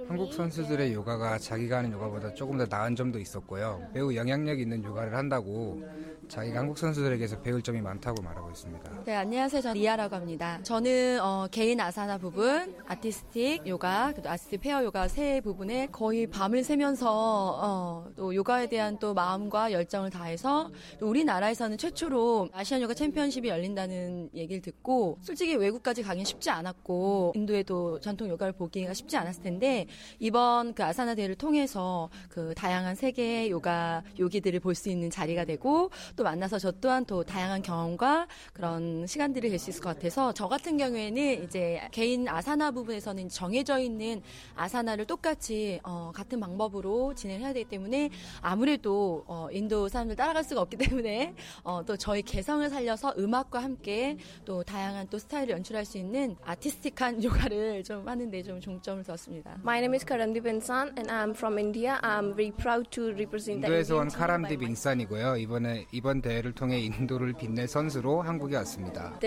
[0.08, 3.82] 한국 선수들의 요가가 자기가 하는 요가보다 조금 더 나은 점도 있었고요.
[3.92, 5.82] 매우 영향력 있는 요가를 한다고
[6.28, 9.04] 자기가 한국 선수들에게서 배울 점이 많다고 말하고 있습니다.
[9.04, 9.60] 네, 안녕하세요.
[9.60, 10.60] 저는 리아라고 합니다.
[10.62, 17.58] 저는 어, 개인 아사나 부분, artistic 요가, artistic pair 요가 세 부분에 거의 밤을 새면서
[17.60, 24.30] 어, 또 요가에 대한 또 마음과 열정을 다해서 또 우리나라에서는 최초로 아시안 요가 챔피언십이 열린다는
[24.34, 29.86] 얘기를 듣고 솔직히 외국까지 가긴 쉽지 않았고 인도에도 전통 요가를 보기가 쉽지 않았 을 텐데
[30.18, 35.90] 이번 그 아사나 대회를 통해서 그 다양한 세계의 요가 요기들을 볼 수 있는 자리가 되고
[36.16, 40.48] 또 만나서 저 또한 또 다양한 경험과 그런 시간들이 될 수 있을 것 같아서 저
[40.48, 44.22] 같은 경우에는 이제 개인 아사나 부분에서는 정해져 있는
[44.56, 50.76] 아사나를 똑같이 어, 같은 방법으로 진행해야 되기 때문에 아무래도 어, 인도 사람들 따라갈 수가 없기
[50.78, 56.36] 때문에 어, 또 저희 개성을 살려서 음악과 함께 또 다양한 또 스타일을 연출할 수 있는
[56.44, 59.56] artistic한 요가를 좀 하는데 좀 중점을 뒀습니다.
[59.62, 61.98] My name is Karandeep Insan and I'm from India.
[62.02, 63.64] I'm very proud to represent.
[63.64, 65.36] 인도에서 온 카란딥 인산이고요.
[65.36, 69.18] 이번에 이번 대회를 통해 인도를 빛낼 선수로 한국에 왔습니다.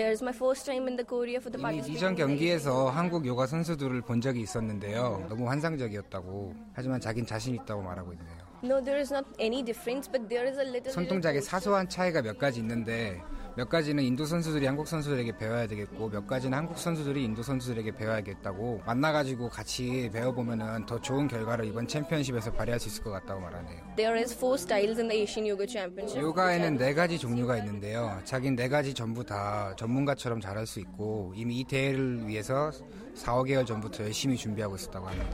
[1.56, 5.26] 이미 이전 경기에서 한국 요가 선수들을 본 적이 있었는데요.
[5.28, 6.54] 너무 환상적이었다고.
[6.74, 8.46] 하지만 자긴 자신 있다고 말하고 있네요.
[8.62, 10.92] No, there is not any difference, but there is a little.
[10.92, 13.20] 손동작에 사소한 차이가 몇 가지 있는데
[13.56, 18.82] 몇 가지는 인도 선수들이 한국 선수들에게 배워야 되겠고 몇 가지는 한국 선수들이 인도 선수들에게 배워야겠다고
[18.84, 23.80] 만나가지고 같이 배워보면은 더 좋은 결과를 이번 챔피언십에서 발휘할 수 있을 것 같다고 말하네요.
[23.96, 26.22] There is four styles in the Asian Yoga Championship.
[26.22, 28.20] 요가에는 네 가지 종류가 있는데요.
[28.24, 32.70] 자긴 네 가지 전부 다 전문가처럼 잘할 수 있고 이미 이 대회를 위해서
[33.14, 35.30] 4, 5개월 전부터 열심히 준비하고 있었다고 합니다.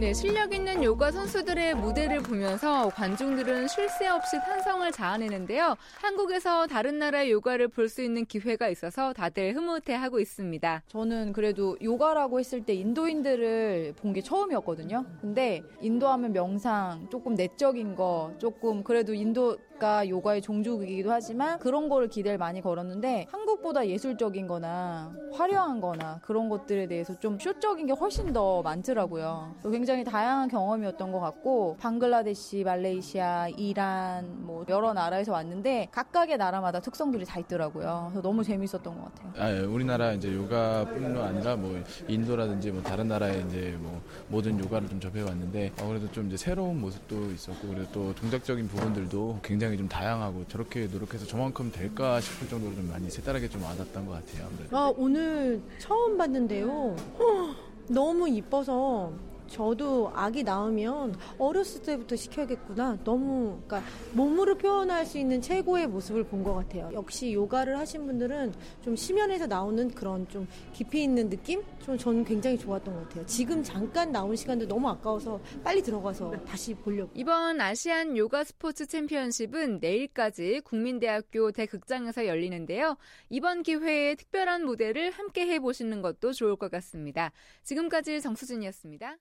[0.00, 5.76] 네, 실력 있는 요가 선수들의 무대를 보면서 관중들은 쉴 새 없이 탄성을 자아내는데요.
[6.02, 10.82] 한국에서 다른 나라의 요가를 볼 수 있는 기회가 있어서 다들 흐뭇해하고 있습니다.
[10.88, 15.04] 저는 그래도 요가라고 했을 때 인도인들을 본 게 처음이었거든요.
[15.20, 22.08] 근데 인도하면 명상, 조금 내적인 거, 조금 그래도 인도 가 요가의 종족이기도 하지만 그런 거를
[22.08, 28.32] 기대를 많이 걸었는데 한국보다 예술적인 거나 화려한 거나 그런 것들에 대해서 좀 쇼적인 게 훨씬
[28.32, 29.56] 더 많더라고요.
[29.64, 37.24] 굉장히 다양한 경험이었던 것 같고 방글라데시, 말레이시아, 이란 뭐 여러 나라에서 왔는데 각각의 나라마다 특성들이
[37.24, 38.10] 다 있더라고요.
[38.10, 39.32] 그래서 너무 재밌었던 것 같아요.
[39.36, 44.88] 아, 예, 우리나라 이제 요가뿐만 아니라 뭐 인도라든지 뭐 다른 나라의 이제 뭐 모든 요가를
[44.88, 49.73] 좀 접해 왔는데 어, 그래도 좀 이제 새로운 모습도 있었고 그리고 또 동작적인 부분들도 굉장히
[49.74, 54.12] 굉장히 좀 다양하고 저렇게 노력해서 저만큼 될까 싶을 정도로 좀 많이 색다르게 좀 와닿았던 것
[54.12, 54.46] 같아요.
[54.46, 54.76] 아무래도.
[54.76, 56.96] 아 오늘 처음 봤는데요.
[57.18, 57.54] 허,
[57.88, 59.12] 너무 이뻐서
[59.46, 62.98] 저도 아기 낳으면 어렸을 때부터 시켜야겠구나.
[63.04, 66.90] 너무 그러니까 몸으로 표현할 수 있는 최고의 모습을 본 것 같아요.
[66.92, 68.52] 역시 요가를 하신 분들은
[68.82, 71.62] 좀 심연에서 나오는 그런 좀 깊이 있는 느낌?
[71.84, 73.26] 좀 저는 굉장히 좋았던 것 같아요.
[73.26, 77.10] 지금 잠깐 나온 시간도 너무 아까워서 빨리 들어가서 다시 보려고.
[77.14, 82.96] 이번 아시안 요가 스포츠 챔피언십은 내일까지 국민대학교 대극장에서 열리는데요.
[83.30, 87.32] 이번 기회에 특별한 무대를 함께 해보시는 것도 좋을 것 같습니다.
[87.62, 89.16] 지금까지 정수진이었습니다.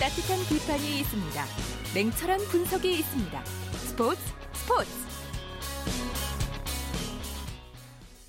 [0.00, 1.44] 따뜻한 비판이 있습니다.
[1.94, 3.44] 냉철한 분석이 있습니다.
[3.44, 4.20] 스포츠
[4.52, 4.90] 스포츠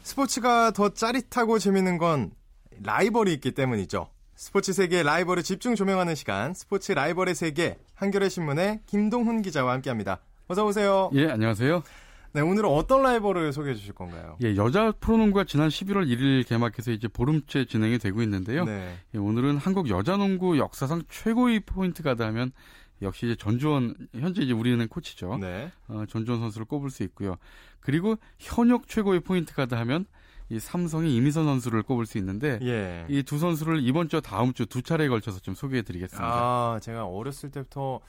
[0.04, 2.32] 스포츠가 더 짜릿하고 재밌는 건
[2.84, 4.10] 라이벌이 있기 때문이죠.
[4.36, 10.22] 스포츠 세계 라이벌을 집중 조명하는 시간 스포츠 라이벌의 세계 한겨레 신문의 김동훈 기자와 함께합니다.
[10.52, 11.12] 어서 오세요.
[11.14, 11.84] 예, 안녕하세요.
[12.34, 14.36] 네, 오늘은 어떤 라이벌을 소개해 주실 건가요?
[14.44, 18.66] 예, 여자 프로농구가 지난 11월 1일 개막해서 이제 보름째 진행이 되고 있는데요.
[18.66, 18.96] 네.
[19.14, 22.52] 예, 오늘은 한국 여자농구 역사상 최고의 포인트 가드 하면
[23.04, 25.38] 역시 이제 전주원 현재 이제 우리는 코치죠.
[25.40, 25.72] 네.
[25.88, 27.36] 어, 전주원 선수를 꼽을 수 있고요.
[27.80, 30.06] 그리고 현역 최고의 포인트 가드 하면
[30.50, 33.06] 이 삼성의 이미선 선수를 꼽을 수 있는데 예.
[33.08, 36.28] 이두 선수를 이번 주 다음 주 두 차례에 걸쳐서 좀 소개해 드리겠습니다.
[36.28, 38.00] 아, 제가 어렸을 때부터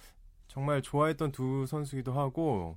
[0.50, 2.76] 정말 좋아했던 두 선수기도 하고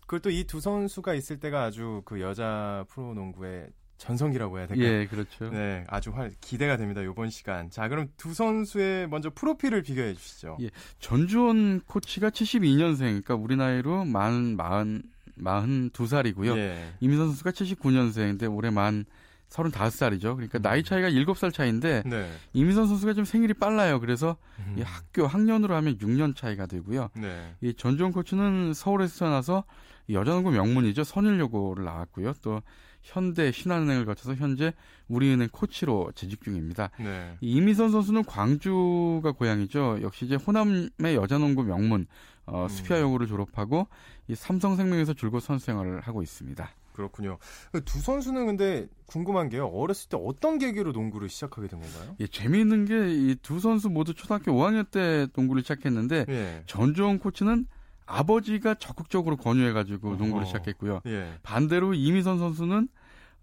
[0.00, 4.84] 그걸 또 이 두 선수가 있을 때가 아주 그 여자 프로농구의 전성기라고 해야 될까요?
[4.86, 5.50] 예, 그렇죠.
[5.50, 7.02] 네, 아주 활, 기대가 됩니다.
[7.02, 7.70] 이번 시간.
[7.70, 10.56] 자, 그럼 두 선수의 먼저 프로필을 비교해 주시죠.
[10.62, 15.02] 예, 전주원 코치가 72년생, 그러니까 우리 나이로 만, 마흔,
[15.36, 16.56] 마흔 두 살이고요.
[16.56, 16.94] 예.
[17.00, 19.04] 이민선 선수가 79년생인데 올해 만
[19.52, 20.34] 35살이죠.
[20.34, 20.62] 그러니까 음.
[20.62, 22.30] 나이 차이가 7살 차이인데 네.
[22.52, 24.00] 이민선 선수가 좀 생일이 빨라요.
[24.00, 24.76] 그래서 음.
[24.78, 27.10] 이 학교 학년으로 하면 6년 차이가 되고요.
[27.14, 27.54] 네.
[27.60, 29.64] 이 전주원 코치는 서울에서 태어나서
[30.10, 31.04] 여자농구 명문이죠.
[31.04, 32.34] 선일여고를 나왔고요.
[32.42, 32.62] 또
[33.02, 34.72] 현대 신한은행을 거쳐서 현재
[35.08, 36.90] 우리은행 코치로 재직 중입니다.
[36.98, 37.36] 네.
[37.40, 39.98] 이미선 선수는 광주가 고향이죠.
[40.02, 42.06] 역시 이제 호남의 여자농구 명문
[42.46, 42.68] 어, 음.
[42.68, 43.88] 스피아여고를 졸업하고
[44.28, 46.68] 이 삼성생명에서 줄곧 선수 생활을 하고 있습니다.
[46.92, 47.38] 그렇군요.
[47.84, 49.66] 두 선수는 근데 궁금한 게요.
[49.66, 52.16] 어렸을 때 어떤 계기로 농구를 시작하게 된 건가요?
[52.20, 56.62] 예, 재미있는 게 이 두 선수 모두 초등학교 5학년 때 농구를 시작했는데 예.
[56.66, 57.66] 전주원 코치는
[58.06, 61.00] 아버지가 적극적으로 권유해가지고 농구를 시작했고요.
[61.06, 61.32] 예.
[61.42, 62.88] 반대로 이미선 선수는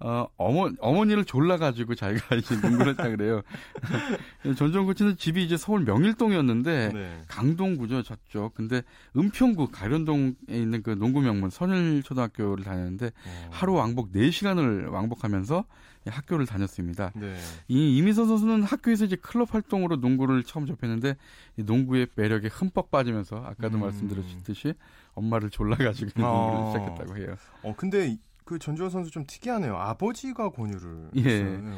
[0.01, 3.41] 어, 어머, 어머니를 졸라가지고 자기가 이제 농구를 했다 그래요.
[4.57, 7.21] 전종 코치는 집이 이제 서울 명일동이었는데, 네.
[7.27, 8.53] 강동구죠, 저쪽.
[8.53, 8.81] 근데
[9.17, 13.47] 은평구 가련동에 있는 그 농구 명문 선일초등학교를 다녔는데, 어.
[13.51, 15.65] 하루 왕복 4시간을 왕복하면서
[16.07, 17.11] 학교를 다녔습니다.
[17.15, 17.35] 네.
[17.67, 21.17] 이 이미선 선수는 학교에서 이제 클럽 활동으로 농구를 처음 접했는데,
[21.57, 23.81] 이 농구의 매력에 흠뻑 빠지면서, 아까도 음.
[23.81, 24.75] 말씀드렸듯이,
[25.13, 26.71] 엄마를 졸라가지고 농구를 어.
[26.71, 27.35] 시작했다고 해요.
[27.63, 28.17] 어, 근데
[28.49, 29.77] 그 전주현 선수 좀 특이하네요.
[29.77, 31.21] 아버지가 권유를 예.
[31.21, 31.77] 했어요.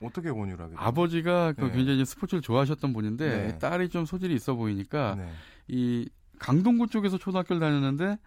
[0.00, 1.70] 어, 떻게 권유를 하게 아버지가 그 네.
[1.70, 3.58] 굉장히 스포츠를 좋아하셨던 분인데 네.
[3.60, 5.30] 딸이 좀 소질이 있어 보이니까 네.
[5.68, 6.10] 이
[6.40, 8.18] 강동구 쪽에서 초등학교를 다녔는데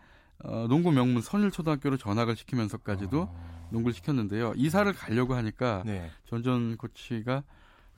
[0.45, 3.67] 어, 농구 명문 선일초등학교로 전학을 시키면서까지도 아...
[3.71, 4.53] 농구를 시켰는데요.
[4.55, 6.09] 이사를 가려고 하니까 네.
[6.29, 7.43] 전전 코치가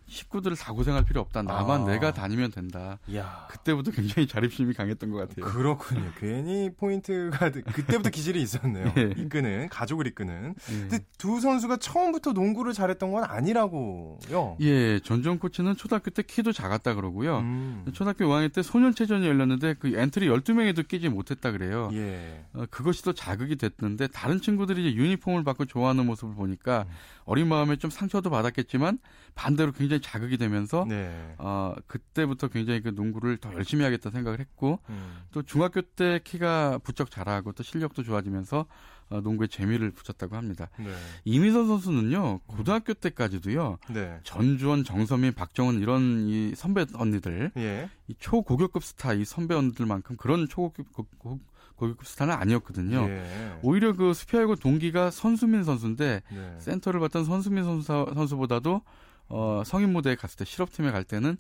[0.08, 1.44] 식구들을 다 고생할 필요 없다.
[1.44, 1.86] 나만 아.
[1.86, 2.98] 내가 다니면 된다.
[3.14, 3.48] 야.
[3.50, 5.46] 그때부터 굉장히 자립심이 강했던 것 같아요.
[5.46, 6.12] 그렇군요.
[6.20, 8.94] 괜히 포인트가 그때부터 기질이 있었네요.
[8.98, 9.14] 예.
[9.18, 10.56] 이끄는 가족을 이끄는.
[10.72, 10.74] 예.
[10.74, 14.58] 근데 두 선수가 처음부터 농구를 잘했던 건 아니라고요.
[14.62, 17.40] 예, 전주원 코치는 초등학교 때 키도 작았다 그러고요.
[17.40, 17.86] 음.
[17.94, 21.90] 초등학교 5학년 때 소년체전이 열렸는데 그 엔트리 12명에도 끼지 못했다 그래요.
[21.94, 22.46] 예.
[22.54, 26.94] 어, 그것이 또 자극이 됐는데 다른 친구들이 이제 유니폼을 받고 좋아하는 모습을 보니까 음.
[27.26, 29.00] 어린 마음에 좀 상처도 받았겠지만
[29.36, 31.36] 반대로 굉장히 굉장히 자극이 되면서 네.
[31.38, 35.18] 어, 그때부터 굉장히 그 농구를 더 열심히 하겠다 생각을 했고 음.
[35.32, 38.66] 또 중학교 때 키가 부쩍 자라고 또 실력도 좋아지면서
[39.10, 40.70] 어, 농구에 재미를 붙였다고 합니다.
[40.78, 40.94] 네.
[41.24, 44.20] 이미선 선수는요 고등학교 때까지도요 네.
[44.24, 47.90] 전주원, 정선민, 박정은 이런 이 선배 언니들, 예.
[48.08, 51.40] 이 초고교급 스타 이 선배 언니들만큼 그런 초고급 고,
[51.76, 53.08] 고급 스타는 아니었거든요.
[53.08, 53.60] 예.
[53.62, 56.56] 오히려 그 수피아여고 동기가 정선민 선수인데 네.
[56.60, 58.82] 센터를 봤던 정선민 선수, 선수보다도
[59.30, 61.38] 어, 성인 무대에 갔을 때 실업팀에 갈 때는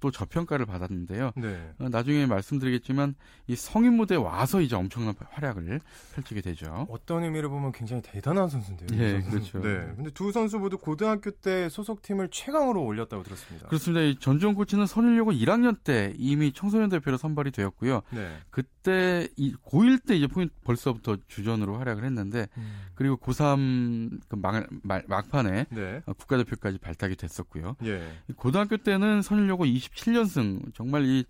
[0.00, 1.32] 또 저평가를 받았는데요.
[1.36, 1.72] 네.
[1.78, 3.14] 어, 나중에 말씀드리겠지만
[3.46, 5.80] 이 성인 무대에 와서 이제 엄청난 활약을
[6.14, 6.86] 펼치게 되죠.
[6.90, 8.98] 어떤 의미로 보면 굉장히 대단한 선수인데요.
[8.98, 9.60] 네, 그렇죠.
[9.60, 9.92] 네.
[9.96, 13.68] 근데 두 선수 모두 고등학교 때 소속팀을 최강으로 올렸다고 들었습니다.
[13.68, 14.02] 그렇습니다.
[14.02, 18.02] 이 전주원 코치는 선일여고 1학년 때 이미 청소년 대표로 선발이 되었고요.
[18.10, 18.36] 네.
[18.50, 20.28] 그때 이 고1 때 이제
[20.64, 22.86] 벌써부터 주전으로 활약을 했는데 음.
[22.94, 26.02] 그리고 고3 그 막, 막, 판에 네.
[26.06, 27.76] 어, 국가대표까지 발탁이 됐었고요.
[27.84, 28.02] 예.
[28.36, 31.24] 고등학교 때는 선일여고 20 27연승 정말 이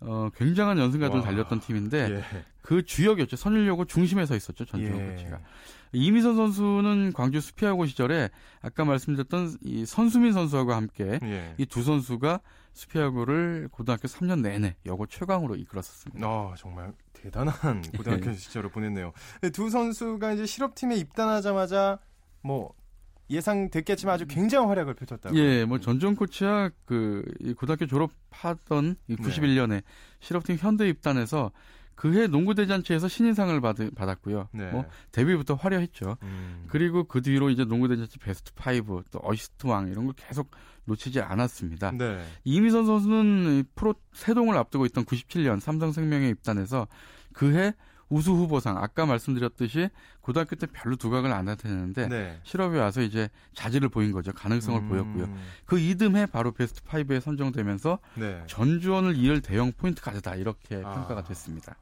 [0.00, 2.24] 어, 굉장한 연승가들 달렸던 팀인데 예.
[2.62, 3.36] 그 주역이었죠.
[3.36, 4.64] 선일여고 중심에 서 있었죠.
[4.64, 5.10] 전주현 예.
[5.12, 5.40] 코치가.
[5.92, 8.28] 이미선 선수는 광주 수피하고 시절에
[8.60, 11.54] 아까 말씀드렸던 이 선수민 선수하고 함께 예.
[11.58, 12.40] 이두 선수가
[12.74, 16.26] 수피하고를 고등학교 3년 내내 여고 최강으로 이끌었었습니다.
[16.26, 18.34] 아, 정말 대단한 고등학교 예.
[18.34, 19.12] 시절을 보냈네요.
[19.52, 21.98] 두 선수가 이제 실업팀에 입단하자마자
[22.42, 22.74] 뭐
[23.30, 25.36] 예상됐겠지만 아주 굉장한 활약을 펼쳤다고.
[25.36, 27.24] 예, 뭐 전주원 코치야 그
[27.56, 29.82] 고등학교 졸업하던 91년에 네.
[30.20, 31.52] 실업팀 현대 입단해서
[31.94, 34.48] 그해 농구 대잔치에서 신인상을 받, 받았고요.
[34.52, 34.70] 네.
[34.70, 36.16] 뭐 데뷔부터 화려했죠.
[36.22, 36.64] 음.
[36.68, 40.48] 그리고 그 뒤로 이제 농구 대잔치 베스트 5, 또 어시스트 왕 이런 걸 계속
[40.84, 41.90] 놓치지 않았습니다.
[41.92, 42.24] 네.
[42.44, 46.86] 이미선 선수는 프로 태동을 앞두고 있던 97년 삼성생명에 입단해서
[47.32, 47.74] 그해
[48.08, 49.90] 우수 후보상 아까 말씀드렸듯이
[50.20, 52.40] 고등학교 때 별로 두각을 안 나타내는데 네.
[52.42, 54.32] 실업에 와서 이제 자질을 보인 거죠.
[54.32, 54.88] 가능성을 음.
[54.88, 55.34] 보였고요.
[55.66, 58.42] 그 이듬해 바로 베스트 5에 선정되면서 네.
[58.46, 60.94] 전주원을 이을 대형 포인트 가드다 이렇게 아.
[60.94, 61.76] 평가가 됐습니다.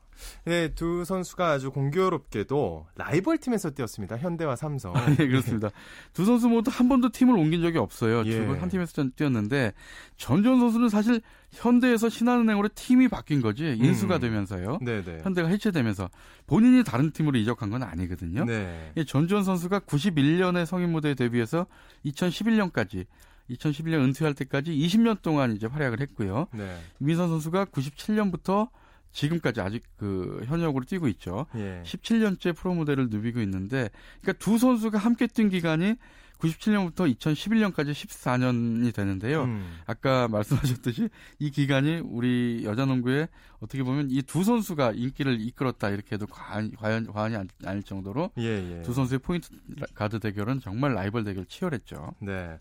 [0.45, 4.19] 네, 두 선수가 아주 공교롭게도 라이벌 팀에서 뛰었습니다.
[4.19, 4.97] 현대와 삼성.
[4.97, 5.71] 아, 예, 그렇습니다.
[6.13, 8.25] 두 선수 모두 한 번도 팀을 옮긴 적이 없어요.
[8.27, 8.47] 예.
[8.47, 9.73] 한 팀에서 뛰었는데
[10.17, 11.21] 전주원 선수는 사실
[11.53, 14.21] 현대에서 신한은행으로 팀이 바뀐 거지 인수가 음.
[14.21, 14.79] 되면서요.
[14.83, 15.21] 네네.
[15.23, 16.11] 현대가 해체되면서
[16.47, 18.45] 본인이 다른 팀으로 이적한 건 아니거든요.
[18.45, 18.93] 네.
[19.07, 21.67] 전주원 선수가 91년에 성인 무대에 데뷔해서
[22.05, 23.07] 2011년까지
[23.51, 26.49] 2011년 은퇴할 때까지 20년 동안 이제 활약을 했고요.
[26.53, 26.77] 네.
[26.99, 28.69] 민선 선수가 97년부터
[29.13, 31.47] 지금까지 아직 그 현역으로 뛰고 있죠.
[31.57, 31.83] 예.
[31.85, 33.91] 17년째 프로 무대를 누비고 있는데,
[34.21, 35.95] 그러니까 두 선수가 함께 뛴 기간이
[36.39, 39.45] 97년부터 2011년까지 14년이 되는데요.
[39.45, 39.79] 음.
[39.87, 43.29] 아까 말씀하셨듯이 이 기간이 우리 여자농구에
[43.61, 48.79] 어떻게 보면 이 두 선수가 인기를 이끌었다 이렇게 해도 과연, 과연 과언이 아닐 정도로 예,
[48.79, 48.83] 예.
[48.83, 49.49] 두 선수의 포인트
[49.95, 52.13] 가드 대결은 정말 라이벌 대결 치열했죠.
[52.21, 52.59] 네.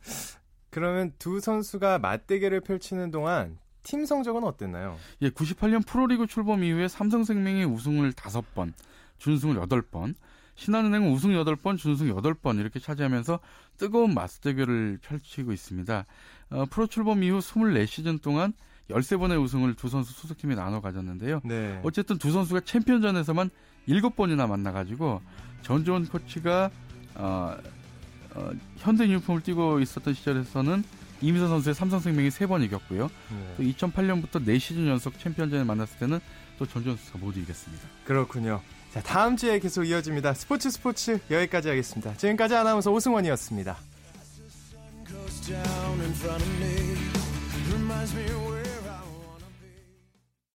[0.70, 4.98] 그러면 두 선수가 맞대결을 펼치는 동안 팀 성적은 어땠나요?
[5.22, 8.74] 예, 98년 프로리그 출범 이후에 삼성생명이 우승을 5번,
[9.20, 10.16] 준승을 8번,
[10.56, 13.40] 신한은행은 우승 8번, 준승 8번 이렇게 차지하면서
[13.78, 16.06] 뜨거운 맞대결을 펼치고 있습니다.
[16.50, 18.54] 어, 프로 출범 이후 24시즌 동안
[18.90, 21.42] 13번의 우승을 두 선수 소속팀이 나눠 가졌는데요.
[21.44, 21.80] 네.
[21.84, 23.50] 어쨌든 두 선수가 챔피언전에서만
[23.88, 25.22] 7번이나 만나가지고
[25.62, 26.70] 전조원 코치가
[27.16, 27.56] 어,
[28.36, 30.84] 어, 현대 유니폼을 뛰고 있었던 시절에서는
[31.22, 33.10] 이미선 선수의 삼성생명이 세 번 이겼고요.
[33.32, 33.54] 네.
[33.58, 36.20] 또 2008년부터 4시즌 연속 챔피언전에 만났을 때는
[36.60, 37.88] 또 전주현 수가 모두 이겼습니다.
[38.06, 38.62] 그렇군요.
[38.94, 40.34] 자, 다음 주에 계속 이어집니다.
[40.34, 42.16] 스포츠 스포츠 여기까지 하겠습니다.
[42.18, 43.78] 지금까지 아나운서 오승원이었습니다.